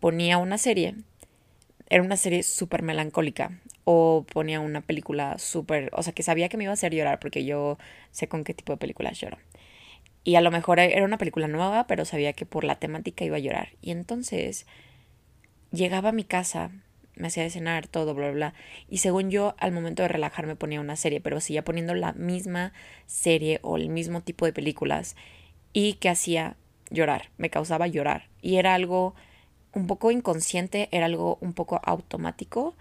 Ponía 0.00 0.38
una 0.38 0.58
serie, 0.58 0.94
era 1.88 2.02
una 2.02 2.16
serie 2.16 2.42
súper 2.42 2.82
melancólica, 2.82 3.60
o 3.84 4.24
ponía 4.32 4.60
una 4.60 4.82
película 4.82 5.38
súper, 5.38 5.90
o 5.92 6.02
sea, 6.02 6.12
que 6.12 6.22
sabía 6.22 6.48
que 6.48 6.56
me 6.56 6.64
iba 6.64 6.72
a 6.72 6.74
hacer 6.74 6.94
llorar 6.94 7.18
porque 7.18 7.44
yo 7.44 7.78
sé 8.10 8.28
con 8.28 8.44
qué 8.44 8.54
tipo 8.54 8.72
de 8.72 8.76
películas 8.76 9.18
lloro. 9.18 9.38
Y 10.22 10.34
a 10.34 10.40
lo 10.40 10.50
mejor 10.50 10.80
era 10.80 11.04
una 11.04 11.18
película 11.18 11.48
nueva, 11.48 11.86
pero 11.86 12.04
sabía 12.04 12.32
que 12.32 12.46
por 12.46 12.64
la 12.64 12.76
temática 12.76 13.24
iba 13.24 13.36
a 13.36 13.40
llorar. 13.40 13.70
Y 13.80 13.90
entonces 13.90 14.66
llegaba 15.72 16.10
a 16.10 16.12
mi 16.12 16.24
casa, 16.24 16.70
me 17.14 17.28
hacía 17.28 17.42
de 17.42 17.50
cenar, 17.50 17.86
todo, 17.86 18.14
bla, 18.14 18.30
bla. 18.30 18.54
Y 18.88 18.98
según 18.98 19.30
yo, 19.30 19.54
al 19.58 19.72
momento 19.72 20.02
de 20.02 20.08
relajarme 20.08 20.56
ponía 20.56 20.80
una 20.80 20.96
serie, 20.96 21.20
pero 21.20 21.40
seguía 21.40 21.64
poniendo 21.64 21.94
la 21.94 22.12
misma 22.12 22.72
serie 23.06 23.60
o 23.62 23.76
el 23.76 23.88
mismo 23.88 24.22
tipo 24.22 24.44
de 24.44 24.52
películas. 24.52 25.16
Y 25.72 25.94
que 25.94 26.08
hacía 26.08 26.56
llorar, 26.90 27.30
me 27.38 27.50
causaba 27.50 27.86
llorar. 27.86 28.28
Y 28.42 28.56
era 28.56 28.74
algo 28.74 29.14
un 29.72 29.86
poco 29.86 30.10
inconsciente, 30.10 30.88
era 30.92 31.06
algo 31.06 31.38
un 31.40 31.52
poco 31.52 31.80
automático 31.84 32.74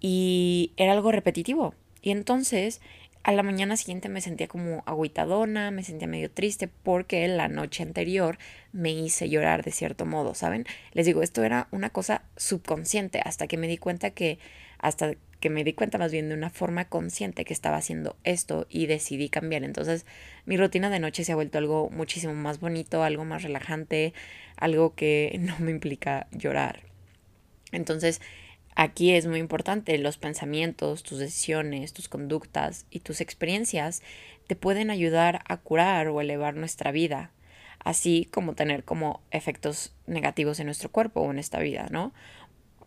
y 0.00 0.72
era 0.76 0.92
algo 0.92 1.10
repetitivo. 1.12 1.74
Y 2.02 2.10
entonces 2.10 2.80
a 3.24 3.32
la 3.32 3.42
mañana 3.42 3.76
siguiente 3.76 4.08
me 4.08 4.20
sentía 4.20 4.48
como 4.48 4.82
agüitadona, 4.86 5.70
me 5.70 5.84
sentía 5.84 6.08
medio 6.08 6.30
triste 6.30 6.68
porque 6.68 7.26
la 7.28 7.48
noche 7.48 7.82
anterior 7.82 8.38
me 8.72 8.90
hice 8.90 9.28
llorar 9.28 9.62
de 9.62 9.70
cierto 9.70 10.06
modo, 10.06 10.34
¿saben? 10.34 10.66
Les 10.92 11.06
digo, 11.06 11.22
esto 11.22 11.44
era 11.44 11.68
una 11.70 11.90
cosa 11.90 12.22
subconsciente 12.36 13.20
hasta 13.24 13.46
que 13.46 13.56
me 13.56 13.68
di 13.68 13.78
cuenta 13.78 14.10
que, 14.10 14.38
hasta 14.78 15.14
que 15.38 15.50
me 15.50 15.64
di 15.64 15.72
cuenta 15.72 15.98
más 15.98 16.10
bien 16.10 16.28
de 16.28 16.34
una 16.34 16.50
forma 16.50 16.86
consciente 16.86 17.44
que 17.44 17.52
estaba 17.52 17.76
haciendo 17.76 18.16
esto 18.24 18.66
y 18.68 18.86
decidí 18.86 19.28
cambiar. 19.28 19.62
Entonces 19.62 20.04
mi 20.44 20.56
rutina 20.56 20.90
de 20.90 20.98
noche 20.98 21.24
se 21.24 21.32
ha 21.32 21.36
vuelto 21.36 21.58
algo 21.58 21.90
muchísimo 21.90 22.34
más 22.34 22.58
bonito, 22.58 23.04
algo 23.04 23.24
más 23.24 23.42
relajante, 23.42 24.14
algo 24.56 24.94
que 24.94 25.36
no 25.40 25.58
me 25.60 25.70
implica 25.70 26.26
llorar. 26.32 26.80
Entonces 27.70 28.20
Aquí 28.74 29.12
es 29.12 29.26
muy 29.26 29.38
importante, 29.38 29.96
los 29.98 30.16
pensamientos, 30.16 31.02
tus 31.02 31.18
decisiones, 31.18 31.92
tus 31.92 32.08
conductas 32.08 32.86
y 32.90 33.00
tus 33.00 33.20
experiencias 33.20 34.02
te 34.46 34.56
pueden 34.56 34.90
ayudar 34.90 35.42
a 35.46 35.58
curar 35.58 36.08
o 36.08 36.20
elevar 36.20 36.54
nuestra 36.54 36.90
vida, 36.90 37.32
así 37.78 38.28
como 38.30 38.54
tener 38.54 38.84
como 38.84 39.20
efectos 39.30 39.94
negativos 40.06 40.58
en 40.58 40.66
nuestro 40.66 40.90
cuerpo 40.90 41.20
o 41.20 41.30
en 41.30 41.38
esta 41.38 41.60
vida, 41.60 41.88
¿no? 41.90 42.12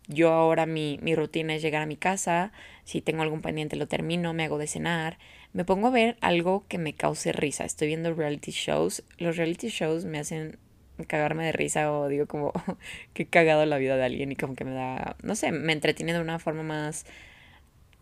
Yo 0.08 0.32
ahora 0.32 0.66
mi, 0.66 0.98
mi 1.02 1.14
rutina 1.14 1.54
es 1.54 1.62
llegar 1.62 1.82
a 1.82 1.86
mi 1.86 1.96
casa, 1.96 2.52
si 2.84 3.00
tengo 3.00 3.22
algún 3.22 3.42
pendiente 3.42 3.76
lo 3.76 3.88
termino, 3.88 4.32
me 4.34 4.44
hago 4.44 4.58
de 4.58 4.68
cenar, 4.68 5.18
me 5.52 5.64
pongo 5.64 5.88
a 5.88 5.90
ver 5.90 6.16
algo 6.20 6.64
que 6.68 6.78
me 6.78 6.92
cause 6.94 7.32
risa. 7.32 7.64
Estoy 7.64 7.88
viendo 7.88 8.12
reality 8.12 8.50
shows. 8.50 9.02
Los 9.18 9.36
reality 9.36 9.68
shows 9.68 10.04
me 10.04 10.18
hacen 10.18 10.58
cagarme 11.04 11.44
de 11.44 11.52
risa 11.52 11.92
o 11.92 12.08
digo 12.08 12.26
como 12.26 12.52
que 13.14 13.24
he 13.24 13.26
cagado 13.26 13.66
la 13.66 13.78
vida 13.78 13.96
de 13.96 14.04
alguien 14.04 14.32
y 14.32 14.36
como 14.36 14.54
que 14.54 14.64
me 14.64 14.72
da, 14.72 15.16
no 15.22 15.34
sé, 15.34 15.52
me 15.52 15.72
entretiene 15.72 16.12
de 16.12 16.20
una 16.20 16.38
forma 16.38 16.62
más 16.62 17.06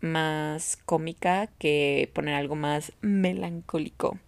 más 0.01 0.77
cómica 0.77 1.49
que 1.57 2.09
poner 2.13 2.35
algo 2.35 2.55
más 2.55 2.93
melancólico. 3.01 4.19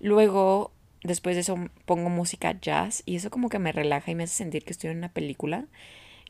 Luego, 0.00 0.72
después 1.02 1.36
de 1.36 1.40
eso 1.40 1.56
pongo 1.86 2.10
música 2.10 2.58
jazz 2.60 3.02
y 3.06 3.16
eso 3.16 3.30
como 3.30 3.48
que 3.48 3.58
me 3.58 3.72
relaja 3.72 4.10
y 4.10 4.14
me 4.14 4.24
hace 4.24 4.34
sentir 4.34 4.64
que 4.64 4.72
estoy 4.72 4.90
en 4.90 4.98
una 4.98 5.12
película. 5.12 5.66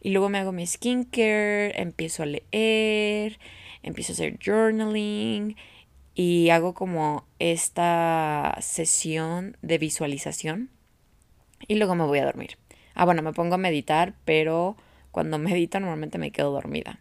Y 0.01 0.11
luego 0.11 0.29
me 0.29 0.39
hago 0.39 0.53
mi 0.53 0.67
skincare, 0.67 1.81
empiezo 1.81 2.23
a 2.23 2.27
leer, 2.27 3.39
empiezo 3.83 4.13
a 4.13 4.15
hacer 4.15 4.39
journaling 4.45 5.57
y 6.15 6.51
hago 6.51 6.75
como 6.75 7.25
esta 7.39 8.57
sesión 8.61 9.57
de 9.63 9.79
visualización 9.79 10.71
y 11.69 11.77
luego 11.77 11.95
me 11.95 12.05
voy 12.05 12.19
a 12.19 12.25
dormir. 12.25 12.59
Ah, 12.95 13.05
bueno, 13.05 13.23
me 13.23 13.33
pongo 13.33 13.55
a 13.55 13.59
meditar, 13.59 14.15
pero 14.25 14.77
cuando 15.11 15.39
medito 15.39 15.81
normalmente 15.81 16.19
me 16.19 16.33
quedo 16.33 16.51
dormida. 16.51 16.99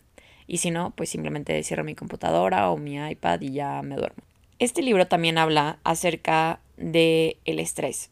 Y 0.48 0.58
si 0.58 0.72
no, 0.72 0.92
pues 0.92 1.10
simplemente 1.10 1.62
cierro 1.64 1.84
mi 1.84 1.96
computadora 1.96 2.72
o 2.72 2.78
mi 2.78 2.96
iPad 2.96 3.42
y 3.42 3.54
ya 3.54 3.82
me 3.82 3.96
duermo. 3.96 4.24
Este 4.60 4.82
libro 4.82 5.08
también 5.08 5.38
habla 5.38 5.80
acerca 5.84 6.60
del 6.78 7.38
el 7.46 7.60
estrés 7.60 8.12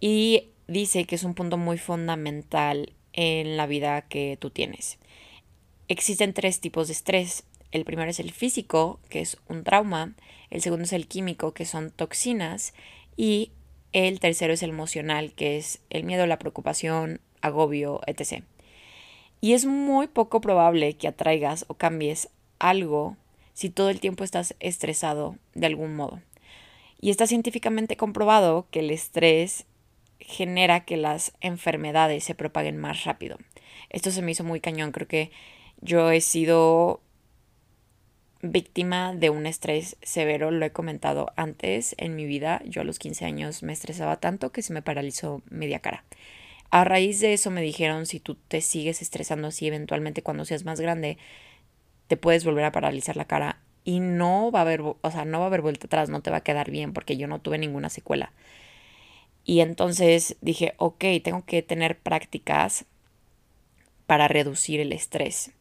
y 0.00 0.48
dice 0.66 1.04
que 1.04 1.14
es 1.14 1.24
un 1.24 1.34
punto 1.34 1.56
muy 1.56 1.78
fundamental 1.78 2.92
en 3.12 3.56
la 3.56 3.66
vida 3.66 4.02
que 4.02 4.36
tú 4.40 4.50
tienes. 4.50 4.98
Existen 5.88 6.32
tres 6.34 6.60
tipos 6.60 6.88
de 6.88 6.94
estrés. 6.94 7.44
El 7.70 7.84
primero 7.84 8.10
es 8.10 8.18
el 8.18 8.32
físico, 8.32 8.98
que 9.08 9.20
es 9.20 9.36
un 9.48 9.62
trauma. 9.62 10.14
El 10.50 10.62
segundo 10.62 10.84
es 10.84 10.92
el 10.92 11.06
químico, 11.06 11.52
que 11.52 11.66
son 11.66 11.90
toxinas. 11.90 12.74
Y 13.16 13.52
el 13.92 14.20
tercero 14.20 14.52
es 14.52 14.62
el 14.62 14.70
emocional, 14.70 15.32
que 15.32 15.56
es 15.56 15.80
el 15.90 16.04
miedo, 16.04 16.26
la 16.26 16.38
preocupación, 16.38 17.20
agobio, 17.40 18.00
etc. 18.06 18.44
Y 19.40 19.52
es 19.54 19.66
muy 19.66 20.06
poco 20.06 20.40
probable 20.40 20.94
que 20.94 21.08
atraigas 21.08 21.64
o 21.68 21.74
cambies 21.74 22.28
algo 22.58 23.16
si 23.54 23.70
todo 23.70 23.90
el 23.90 24.00
tiempo 24.00 24.24
estás 24.24 24.54
estresado 24.60 25.36
de 25.54 25.66
algún 25.66 25.94
modo. 25.94 26.20
Y 27.00 27.10
está 27.10 27.26
científicamente 27.26 27.96
comprobado 27.96 28.66
que 28.70 28.80
el 28.80 28.90
estrés 28.90 29.66
genera 30.20 30.84
que 30.84 30.96
las 30.96 31.32
enfermedades 31.40 32.24
se 32.24 32.34
propaguen 32.34 32.76
más 32.76 33.04
rápido. 33.04 33.38
Esto 33.90 34.10
se 34.10 34.22
me 34.22 34.30
hizo 34.30 34.44
muy 34.44 34.60
cañón, 34.60 34.92
creo 34.92 35.08
que 35.08 35.32
yo 35.80 36.10
he 36.12 36.20
sido 36.20 37.00
víctima 38.42 39.14
de 39.14 39.30
un 39.30 39.46
estrés 39.46 39.96
severo, 40.02 40.50
lo 40.50 40.66
he 40.66 40.72
comentado 40.72 41.32
antes 41.36 41.94
en 41.96 42.16
mi 42.16 42.26
vida, 42.26 42.60
yo 42.64 42.82
a 42.82 42.84
los 42.84 42.98
15 42.98 43.24
años 43.24 43.62
me 43.62 43.72
estresaba 43.72 44.16
tanto 44.18 44.50
que 44.50 44.62
se 44.62 44.72
me 44.72 44.82
paralizó 44.82 45.42
media 45.48 45.78
cara. 45.78 46.04
A 46.70 46.84
raíz 46.84 47.20
de 47.20 47.34
eso 47.34 47.50
me 47.50 47.62
dijeron, 47.62 48.04
si 48.04 48.18
tú 48.18 48.34
te 48.34 48.60
sigues 48.60 49.00
estresando 49.00 49.48
así, 49.48 49.68
eventualmente 49.68 50.22
cuando 50.22 50.44
seas 50.44 50.64
más 50.64 50.80
grande, 50.80 51.18
te 52.08 52.16
puedes 52.16 52.44
volver 52.44 52.64
a 52.64 52.72
paralizar 52.72 53.16
la 53.16 53.26
cara 53.26 53.60
y 53.84 54.00
no 54.00 54.50
va 54.50 54.60
a 54.60 54.62
haber, 54.62 54.80
o 54.82 54.98
sea, 55.10 55.24
no 55.24 55.38
va 55.38 55.44
a 55.44 55.48
haber 55.48 55.62
vuelta 55.62 55.86
atrás, 55.86 56.08
no 56.08 56.20
te 56.20 56.30
va 56.30 56.38
a 56.38 56.42
quedar 56.42 56.70
bien 56.70 56.92
porque 56.92 57.16
yo 57.16 57.28
no 57.28 57.40
tuve 57.40 57.58
ninguna 57.58 57.90
secuela. 57.90 58.32
Y 59.44 59.60
entonces 59.60 60.36
dije, 60.40 60.74
ok, 60.78 61.04
tengo 61.22 61.44
que 61.44 61.62
tener 61.62 61.98
prácticas 61.98 62.86
para 64.06 64.28
reducir 64.28 64.80
el 64.80 64.92
estrés 64.92 65.52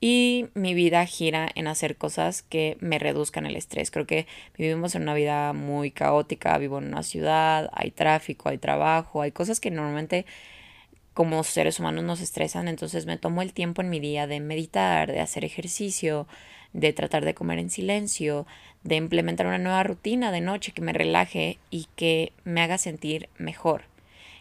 y 0.00 0.46
mi 0.54 0.72
vida 0.72 1.04
gira 1.04 1.50
en 1.54 1.66
hacer 1.66 1.96
cosas 1.96 2.42
que 2.42 2.78
me 2.80 2.98
reduzcan 2.98 3.44
el 3.44 3.56
estrés. 3.56 3.90
Creo 3.90 4.06
que 4.06 4.26
vivimos 4.56 4.94
en 4.94 5.02
una 5.02 5.14
vida 5.14 5.52
muy 5.52 5.90
caótica, 5.90 6.56
vivo 6.56 6.78
en 6.78 6.88
una 6.88 7.02
ciudad, 7.02 7.68
hay 7.72 7.90
tráfico, 7.90 8.48
hay 8.48 8.58
trabajo, 8.58 9.20
hay 9.20 9.30
cosas 9.30 9.60
que 9.60 9.70
normalmente 9.70 10.24
como 11.12 11.44
seres 11.44 11.78
humanos 11.80 12.04
nos 12.04 12.20
estresan, 12.20 12.66
entonces 12.66 13.04
me 13.04 13.18
tomo 13.18 13.42
el 13.42 13.52
tiempo 13.52 13.82
en 13.82 13.90
mi 13.90 14.00
día 14.00 14.26
de 14.26 14.40
meditar, 14.40 15.12
de 15.12 15.20
hacer 15.20 15.44
ejercicio, 15.44 16.26
de 16.72 16.92
tratar 16.94 17.24
de 17.24 17.34
comer 17.34 17.58
en 17.58 17.68
silencio, 17.68 18.46
de 18.84 18.96
implementar 18.96 19.46
una 19.46 19.58
nueva 19.58 19.82
rutina 19.82 20.32
de 20.32 20.40
noche 20.40 20.72
que 20.72 20.80
me 20.80 20.94
relaje 20.94 21.58
y 21.68 21.88
que 21.96 22.32
me 22.44 22.62
haga 22.62 22.78
sentir 22.78 23.28
mejor. 23.36 23.82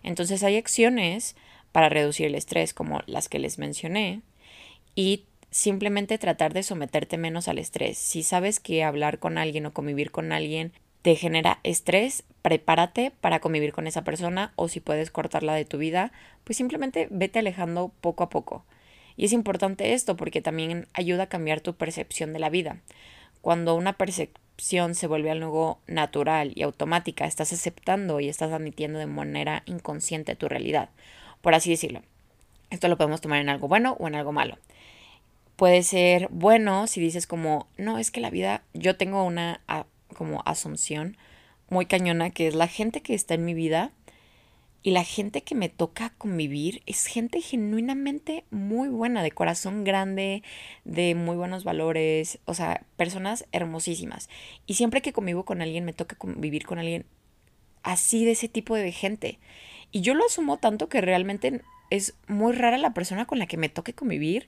Entonces 0.03 0.43
hay 0.43 0.55
acciones 0.55 1.35
para 1.73 1.89
reducir 1.89 2.27
el 2.27 2.35
estrés 2.35 2.73
como 2.73 3.01
las 3.07 3.27
que 3.27 3.39
les 3.39 3.57
mencioné 3.57 4.21
y 4.95 5.25
simplemente 5.51 6.17
tratar 6.17 6.53
de 6.53 6.63
someterte 6.63 7.17
menos 7.17 7.47
al 7.47 7.57
estrés. 7.57 7.97
Si 7.97 8.23
sabes 8.23 8.59
que 8.59 8.83
hablar 8.83 9.19
con 9.19 9.37
alguien 9.37 9.65
o 9.65 9.73
convivir 9.73 10.11
con 10.11 10.31
alguien 10.31 10.73
te 11.01 11.15
genera 11.15 11.59
estrés, 11.63 12.23
prepárate 12.41 13.11
para 13.21 13.39
convivir 13.39 13.73
con 13.73 13.87
esa 13.87 14.03
persona 14.03 14.53
o 14.55 14.67
si 14.67 14.79
puedes 14.79 15.11
cortarla 15.11 15.53
de 15.53 15.65
tu 15.65 15.77
vida, 15.77 16.11
pues 16.43 16.57
simplemente 16.57 17.07
vete 17.09 17.39
alejando 17.39 17.91
poco 18.01 18.23
a 18.23 18.29
poco. 18.29 18.65
Y 19.15 19.25
es 19.25 19.33
importante 19.33 19.93
esto 19.93 20.15
porque 20.15 20.41
también 20.41 20.87
ayuda 20.93 21.23
a 21.23 21.29
cambiar 21.29 21.61
tu 21.61 21.75
percepción 21.75 22.33
de 22.33 22.39
la 22.39 22.49
vida. 22.49 22.77
Cuando 23.41 23.75
una 23.75 23.93
percepción 23.93 24.95
se 24.95 25.07
vuelve 25.07 25.31
algo 25.31 25.79
natural 25.87 26.51
y 26.55 26.63
automática, 26.63 27.25
estás 27.25 27.53
aceptando 27.53 28.19
y 28.19 28.29
estás 28.29 28.51
admitiendo 28.51 28.99
de 28.99 29.05
manera 29.05 29.63
inconsciente 29.65 30.35
tu 30.35 30.47
realidad, 30.47 30.89
por 31.41 31.53
así 31.53 31.69
decirlo. 31.69 32.01
Esto 32.69 32.87
lo 32.87 32.97
podemos 32.97 33.21
tomar 33.21 33.39
en 33.39 33.49
algo 33.49 33.67
bueno 33.67 33.95
o 33.99 34.07
en 34.07 34.15
algo 34.15 34.31
malo. 34.31 34.57
Puede 35.59 35.83
ser 35.83 36.29
bueno 36.31 36.87
si 36.87 37.01
dices 37.01 37.27
como, 37.27 37.67
no, 37.75 37.97
es 37.97 38.11
que 38.11 38.21
la 38.21 38.29
vida, 38.29 38.63
yo 38.73 38.95
tengo 38.95 39.25
una 39.25 39.59
como 40.15 40.41
asunción 40.45 41.17
muy 41.67 41.85
cañona 41.85 42.29
que 42.29 42.47
es 42.47 42.55
la 42.55 42.67
gente 42.67 43.01
que 43.01 43.13
está 43.13 43.33
en 43.33 43.43
mi 43.43 43.53
vida 43.53 43.91
y 44.83 44.91
la 44.91 45.03
gente 45.03 45.41
que 45.41 45.55
me 45.55 45.67
toca 45.67 46.13
convivir 46.17 46.81
es 46.85 47.07
gente 47.07 47.41
genuinamente 47.41 48.45
muy 48.51 48.87
buena, 48.87 49.21
de 49.21 49.31
corazón 49.31 49.83
grande, 49.83 50.43
de 50.85 51.13
muy 51.13 51.35
buenos 51.35 51.65
valores, 51.65 52.39
o 52.45 52.53
sea, 52.53 52.85
personas 52.95 53.45
hermosísimas. 53.51 54.29
Y 54.65 54.75
siempre 54.75 55.01
que 55.01 55.11
convivo 55.11 55.43
con 55.43 55.61
alguien, 55.61 55.83
me 55.83 55.91
toca 55.91 56.15
convivir 56.15 56.65
con 56.65 56.79
alguien 56.79 57.05
así 57.83 58.23
de 58.23 58.31
ese 58.31 58.47
tipo 58.47 58.75
de 58.75 58.93
gente. 58.93 59.39
Y 59.91 59.99
yo 59.99 60.13
lo 60.13 60.25
asumo 60.25 60.55
tanto 60.55 60.87
que 60.87 61.01
realmente 61.01 61.61
es 61.89 62.15
muy 62.27 62.53
rara 62.53 62.77
la 62.77 62.93
persona 62.93 63.25
con 63.25 63.39
la 63.39 63.47
que 63.47 63.57
me 63.57 63.67
toque 63.67 63.91
convivir 63.91 64.47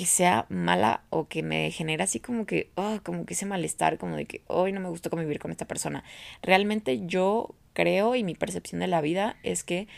que 0.00 0.06
sea 0.06 0.46
mala 0.48 1.02
o 1.10 1.28
que 1.28 1.42
me 1.42 1.70
genera 1.70 2.04
así 2.04 2.20
como 2.20 2.46
que, 2.46 2.70
oh, 2.74 3.00
como 3.04 3.26
que 3.26 3.34
ese 3.34 3.44
malestar, 3.44 3.98
como 3.98 4.16
de 4.16 4.24
que 4.24 4.40
hoy 4.46 4.72
no 4.72 4.80
me 4.80 4.88
gusta 4.88 5.10
convivir 5.10 5.38
con 5.38 5.50
esta 5.50 5.66
persona. 5.66 6.04
Realmente 6.40 7.04
yo 7.04 7.54
creo 7.74 8.14
y 8.14 8.24
mi 8.24 8.34
percepción 8.34 8.80
de 8.80 8.86
la 8.86 9.02
vida 9.02 9.36
es 9.42 9.62
que 9.62 9.88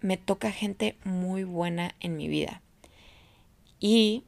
me 0.00 0.16
toca 0.16 0.50
gente 0.50 0.96
muy 1.04 1.44
buena 1.44 1.94
en 2.00 2.16
mi 2.16 2.26
vida. 2.26 2.62
Y 3.80 4.24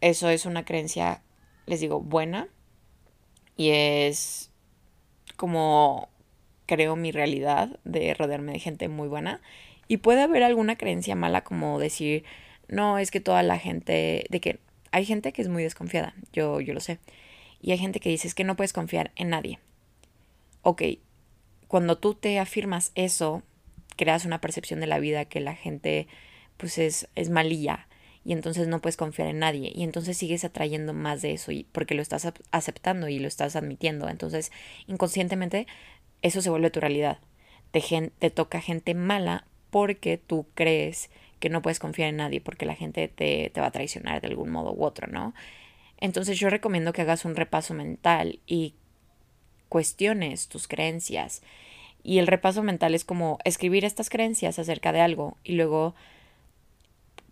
eso 0.00 0.28
es 0.30 0.46
una 0.46 0.64
creencia, 0.64 1.20
les 1.66 1.80
digo, 1.80 2.00
buena. 2.00 2.46
Y 3.56 3.70
es 3.70 4.52
como 5.34 6.10
creo 6.66 6.94
mi 6.94 7.10
realidad 7.10 7.80
de 7.82 8.14
rodearme 8.14 8.52
de 8.52 8.60
gente 8.60 8.86
muy 8.86 9.08
buena. 9.08 9.40
Y 9.88 9.96
puede 9.96 10.22
haber 10.22 10.44
alguna 10.44 10.76
creencia 10.76 11.16
mala 11.16 11.42
como 11.42 11.80
decir, 11.80 12.22
no, 12.68 12.98
es 12.98 13.10
que 13.10 13.20
toda 13.20 13.42
la 13.42 13.58
gente, 13.58 14.26
de 14.30 14.40
que 14.40 14.60
hay 14.92 15.04
gente 15.04 15.32
que 15.32 15.42
es 15.42 15.48
muy 15.48 15.62
desconfiada, 15.62 16.14
yo, 16.32 16.60
yo 16.60 16.74
lo 16.74 16.80
sé. 16.80 16.98
Y 17.60 17.72
hay 17.72 17.78
gente 17.78 18.00
que 18.00 18.10
dice, 18.10 18.28
es 18.28 18.34
que 18.34 18.44
no 18.44 18.56
puedes 18.56 18.72
confiar 18.72 19.10
en 19.16 19.30
nadie. 19.30 19.58
Ok, 20.62 20.82
cuando 21.66 21.98
tú 21.98 22.14
te 22.14 22.38
afirmas 22.38 22.92
eso, 22.94 23.42
creas 23.96 24.24
una 24.24 24.40
percepción 24.40 24.80
de 24.80 24.86
la 24.86 24.98
vida 24.98 25.24
que 25.26 25.40
la 25.40 25.54
gente 25.54 26.06
pues 26.56 26.78
es, 26.78 27.08
es 27.14 27.30
malilla 27.30 27.86
y 28.24 28.32
entonces 28.32 28.68
no 28.68 28.80
puedes 28.80 28.96
confiar 28.96 29.28
en 29.28 29.38
nadie 29.38 29.72
y 29.74 29.84
entonces 29.84 30.16
sigues 30.16 30.44
atrayendo 30.44 30.92
más 30.92 31.22
de 31.22 31.32
eso 31.32 31.52
y, 31.52 31.64
porque 31.72 31.94
lo 31.94 32.02
estás 32.02 32.30
aceptando 32.50 33.08
y 33.08 33.18
lo 33.18 33.28
estás 33.28 33.56
admitiendo. 33.56 34.08
Entonces 34.08 34.52
inconscientemente 34.86 35.66
eso 36.22 36.42
se 36.42 36.50
vuelve 36.50 36.70
tu 36.70 36.80
realidad. 36.80 37.18
Te, 37.70 37.82
te 38.18 38.30
toca 38.30 38.60
gente 38.60 38.94
mala 38.94 39.46
porque 39.70 40.18
tú 40.18 40.46
crees 40.54 41.10
que 41.40 41.50
no 41.50 41.62
puedes 41.62 41.78
confiar 41.78 42.08
en 42.08 42.16
nadie 42.16 42.40
porque 42.40 42.66
la 42.66 42.74
gente 42.74 43.08
te, 43.08 43.50
te 43.50 43.60
va 43.60 43.68
a 43.68 43.72
traicionar 43.72 44.20
de 44.20 44.28
algún 44.28 44.50
modo 44.50 44.72
u 44.72 44.84
otro, 44.84 45.06
¿no? 45.06 45.34
Entonces 46.00 46.38
yo 46.38 46.48
recomiendo 46.50 46.92
que 46.92 47.02
hagas 47.02 47.24
un 47.24 47.36
repaso 47.36 47.74
mental 47.74 48.38
y 48.46 48.74
cuestiones 49.68 50.48
tus 50.48 50.68
creencias. 50.68 51.42
Y 52.02 52.18
el 52.18 52.26
repaso 52.26 52.62
mental 52.62 52.94
es 52.94 53.04
como 53.04 53.38
escribir 53.44 53.84
estas 53.84 54.08
creencias 54.08 54.58
acerca 54.58 54.92
de 54.92 55.00
algo 55.00 55.36
y 55.44 55.52
luego 55.54 55.94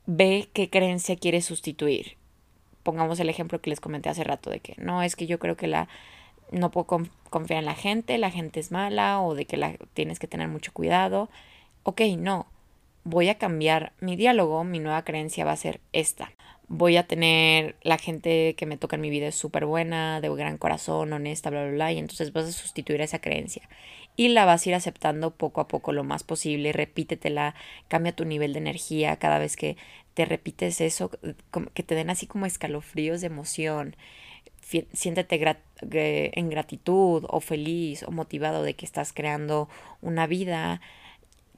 ve 0.07 0.49
qué 0.53 0.69
creencia 0.69 1.17
quieres 1.17 1.45
sustituir. 1.45 2.17
Pongamos 2.83 3.19
el 3.21 3.29
ejemplo 3.29 3.61
que 3.61 3.71
les 3.71 3.81
comenté 3.81 4.09
hace 4.09 4.25
rato 4.25 4.51
de 4.51 4.61
que 4.61 4.75
no 4.79 5.03
es 5.03 5.17
que 5.17 5.27
yo 5.27 5.39
creo 5.39 5.57
que 5.57 5.67
la 5.67 5.89
no 6.53 6.71
puedo 6.71 6.87
confiar 7.31 7.59
en 7.59 7.65
la 7.65 7.75
gente, 7.75 8.19
la 8.19 8.31
gente 8.31 8.61
es 8.61 8.71
mala 8.71 9.21
o 9.21 9.35
de 9.35 9.47
que 9.47 9.57
la 9.57 9.75
tienes 9.95 10.21
que 10.21 10.29
tener 10.29 10.47
mucho 10.47 10.73
cuidado. 10.73 11.29
Ok, 11.83 12.03
no 12.19 12.47
voy 13.07 13.29
a 13.29 13.39
cambiar 13.39 13.93
mi 14.01 14.17
diálogo, 14.17 14.65
mi 14.65 14.81
nueva 14.81 15.05
creencia 15.05 15.45
va 15.45 15.53
a 15.53 15.57
ser 15.57 15.81
esta. 15.93 16.33
Voy 16.67 16.97
a 16.97 17.07
tener 17.07 17.77
la 17.83 17.99
gente 17.99 18.55
que 18.57 18.67
me 18.67 18.77
toca 18.77 18.97
en 18.97 19.03
mi 19.03 19.11
vida 19.11 19.29
es 19.29 19.37
súper 19.37 19.65
buena, 19.65 20.21
de 20.21 20.29
gran 20.35 20.59
corazón, 20.59 21.13
honesta, 21.13 21.51
bla, 21.51 21.63
bla, 21.63 21.73
bla, 21.73 21.93
y 21.93 21.99
entonces 21.99 22.33
vas 22.33 22.47
a 22.47 22.53
sustituir 22.53 23.01
esa 23.01 23.21
creencia. 23.21 23.69
Y 24.17 24.29
la 24.29 24.45
vas 24.45 24.67
a 24.67 24.71
ir 24.71 24.75
aceptando 24.75 25.31
poco 25.31 25.61
a 25.61 25.69
poco 25.69 25.93
lo 25.93 26.03
más 26.03 26.25
posible, 26.25 26.73
repítetela, 26.73 27.55
cambia 27.87 28.17
tu 28.17 28.25
nivel 28.25 28.53
de 28.55 28.59
energía 28.59 29.17
cada 29.17 29.39
vez 29.39 29.57
que 29.57 29.77
te 30.15 30.25
repites 30.25 30.81
eso, 30.81 31.13
que 31.75 31.83
te 31.85 31.95
den 31.95 32.11
así 32.11 32.27
como 32.27 32.45
escalofríos 32.45 33.21
de 33.21 33.29
emoción. 33.29 33.95
Siéntete 34.93 35.61
en 35.93 36.51
gratitud 36.51 37.25
o 37.29 37.41
feliz 37.41 38.03
o 38.03 38.11
motivado 38.11 38.65
de 38.65 38.75
que 38.75 38.85
estás 38.85 39.13
creando 39.13 39.69
una 40.01 40.27
vida 40.27 40.81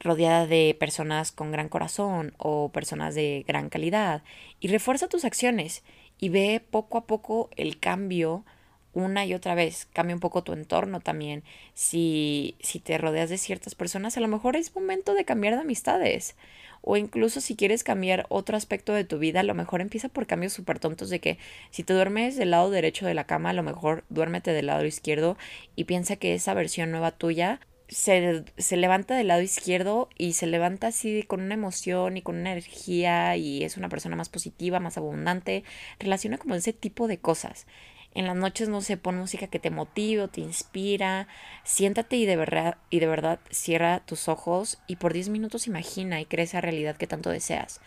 rodeada 0.00 0.46
de 0.46 0.76
personas 0.78 1.32
con 1.32 1.52
gran 1.52 1.68
corazón 1.68 2.34
o 2.38 2.70
personas 2.70 3.14
de 3.14 3.44
gran 3.46 3.68
calidad 3.68 4.22
y 4.60 4.68
refuerza 4.68 5.08
tus 5.08 5.24
acciones 5.24 5.82
y 6.18 6.28
ve 6.28 6.62
poco 6.70 6.98
a 6.98 7.06
poco 7.06 7.50
el 7.56 7.78
cambio 7.78 8.44
una 8.92 9.24
y 9.24 9.34
otra 9.34 9.54
vez. 9.54 9.86
Cambia 9.92 10.16
un 10.16 10.20
poco 10.20 10.42
tu 10.42 10.52
entorno 10.52 11.00
también. 11.00 11.44
Si, 11.74 12.56
si 12.60 12.80
te 12.80 12.98
rodeas 12.98 13.30
de 13.30 13.38
ciertas 13.38 13.74
personas, 13.74 14.16
a 14.16 14.20
lo 14.20 14.28
mejor 14.28 14.56
es 14.56 14.74
momento 14.74 15.14
de 15.14 15.24
cambiar 15.24 15.54
de 15.54 15.60
amistades. 15.60 16.36
O 16.80 16.96
incluso 16.96 17.40
si 17.40 17.56
quieres 17.56 17.84
cambiar 17.84 18.26
otro 18.28 18.56
aspecto 18.56 18.92
de 18.92 19.04
tu 19.04 19.18
vida, 19.18 19.40
a 19.40 19.44
lo 19.44 19.54
mejor 19.54 19.80
empieza 19.80 20.08
por 20.08 20.26
cambios 20.26 20.52
súper 20.52 20.78
tontos 20.78 21.10
de 21.10 21.20
que 21.20 21.38
si 21.70 21.82
te 21.82 21.92
duermes 21.92 22.36
del 22.36 22.50
lado 22.50 22.70
derecho 22.70 23.06
de 23.06 23.14
la 23.14 23.24
cama, 23.24 23.50
a 23.50 23.54
lo 23.54 23.62
mejor 23.62 24.04
duérmete 24.08 24.52
del 24.52 24.66
lado 24.66 24.84
izquierdo 24.84 25.36
y 25.76 25.84
piensa 25.84 26.16
que 26.16 26.34
esa 26.34 26.54
versión 26.54 26.90
nueva 26.90 27.10
tuya 27.10 27.60
se, 27.88 28.44
se, 28.56 28.76
levanta 28.76 29.16
del 29.16 29.28
lado 29.28 29.42
izquierdo 29.42 30.08
y 30.16 30.34
se 30.34 30.46
levanta 30.46 30.88
así 30.88 31.22
con 31.22 31.40
una 31.40 31.54
emoción 31.54 32.16
y 32.16 32.22
con 32.22 32.36
una 32.36 32.52
energía 32.52 33.36
y 33.36 33.64
es 33.64 33.76
una 33.76 33.88
persona 33.88 34.16
más 34.16 34.28
positiva, 34.28 34.80
más 34.80 34.96
abundante, 34.96 35.64
relaciona 35.98 36.38
como 36.38 36.54
ese 36.54 36.72
tipo 36.72 37.08
de 37.08 37.18
cosas. 37.18 37.66
En 38.14 38.26
las 38.26 38.36
noches 38.36 38.68
no 38.68 38.80
se 38.80 38.96
pone 38.96 39.18
música 39.18 39.46
que 39.46 39.58
te 39.58 39.70
motive, 39.70 40.28
te 40.28 40.40
inspira. 40.40 41.28
Siéntate 41.64 42.16
y 42.16 42.26
de 42.26 42.36
verdad 42.36 42.78
y 42.90 43.00
de 43.00 43.06
verdad 43.06 43.38
cierra 43.50 44.00
tus 44.00 44.28
ojos 44.28 44.78
y 44.86 44.96
por 44.96 45.12
10 45.12 45.28
minutos 45.28 45.66
imagina 45.66 46.20
y 46.20 46.26
crea 46.26 46.44
esa 46.44 46.60
realidad 46.60 46.96
que 46.96 47.06
tanto 47.06 47.30
deseas. 47.30 47.80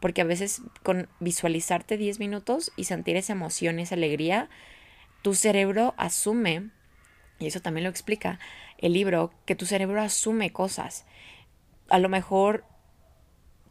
Porque 0.00 0.20
a 0.20 0.24
veces 0.24 0.62
con 0.82 1.08
visualizarte 1.20 1.96
10 1.96 2.18
minutos 2.18 2.72
y 2.76 2.84
sentir 2.84 3.16
esa 3.16 3.32
emoción, 3.32 3.78
esa 3.78 3.94
alegría, 3.94 4.48
tu 5.22 5.34
cerebro 5.34 5.94
asume, 5.96 6.70
y 7.38 7.46
eso 7.46 7.60
también 7.60 7.84
lo 7.84 7.90
explica, 7.90 8.38
el 8.78 8.92
libro 8.92 9.32
que 9.46 9.54
tu 9.54 9.66
cerebro 9.66 10.00
asume 10.00 10.50
cosas. 10.50 11.04
A 11.88 11.98
lo 11.98 12.08
mejor 12.08 12.64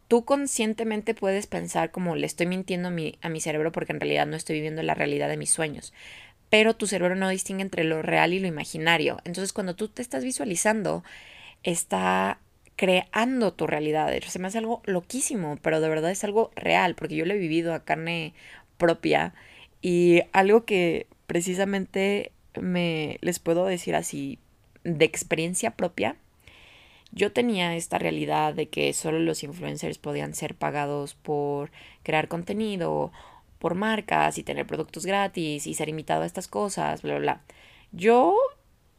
tú 0.08 0.24
conscientemente 0.24 1.14
puedes 1.14 1.46
pensar 1.46 1.90
como 1.90 2.16
le 2.16 2.26
estoy 2.26 2.46
mintiendo 2.46 2.88
a 2.88 2.90
mi, 2.90 3.18
a 3.20 3.28
mi 3.28 3.40
cerebro 3.40 3.72
porque 3.72 3.92
en 3.92 4.00
realidad 4.00 4.26
no 4.26 4.36
estoy 4.36 4.56
viviendo 4.56 4.82
la 4.82 4.94
realidad 4.94 5.28
de 5.28 5.36
mis 5.36 5.50
sueños. 5.50 5.92
Pero 6.50 6.74
tu 6.74 6.86
cerebro 6.86 7.14
no 7.14 7.28
distingue 7.28 7.62
entre 7.62 7.84
lo 7.84 8.00
real 8.00 8.32
y 8.32 8.40
lo 8.40 8.46
imaginario. 8.46 9.18
Entonces 9.24 9.52
cuando 9.52 9.76
tú 9.76 9.88
te 9.88 10.00
estás 10.00 10.24
visualizando, 10.24 11.04
está 11.62 12.40
creando 12.76 13.52
tu 13.52 13.66
realidad. 13.66 14.10
Se 14.26 14.38
me 14.38 14.48
hace 14.48 14.58
algo 14.58 14.80
loquísimo, 14.86 15.58
pero 15.60 15.80
de 15.80 15.88
verdad 15.90 16.10
es 16.10 16.24
algo 16.24 16.52
real, 16.56 16.94
porque 16.94 17.16
yo 17.16 17.26
lo 17.26 17.34
he 17.34 17.38
vivido 17.38 17.74
a 17.74 17.84
carne 17.84 18.32
propia 18.78 19.34
y 19.82 20.22
algo 20.32 20.64
que 20.64 21.06
precisamente 21.26 22.32
me 22.60 23.18
les 23.20 23.38
puedo 23.38 23.66
decir 23.66 23.94
así 23.94 24.38
de 24.84 25.04
experiencia 25.04 25.72
propia, 25.72 26.16
yo 27.10 27.32
tenía 27.32 27.74
esta 27.76 27.98
realidad 27.98 28.54
de 28.54 28.68
que 28.68 28.92
solo 28.92 29.18
los 29.18 29.42
influencers 29.42 29.98
podían 29.98 30.34
ser 30.34 30.54
pagados 30.54 31.14
por 31.14 31.70
crear 32.02 32.28
contenido, 32.28 33.12
por 33.58 33.74
marcas 33.74 34.38
y 34.38 34.42
tener 34.42 34.66
productos 34.66 35.06
gratis 35.06 35.66
y 35.66 35.74
ser 35.74 35.88
invitado 35.88 36.22
a 36.22 36.26
estas 36.26 36.48
cosas, 36.48 37.02
bla, 37.02 37.14
bla, 37.14 37.20
bla. 37.20 37.42
Yo 37.92 38.36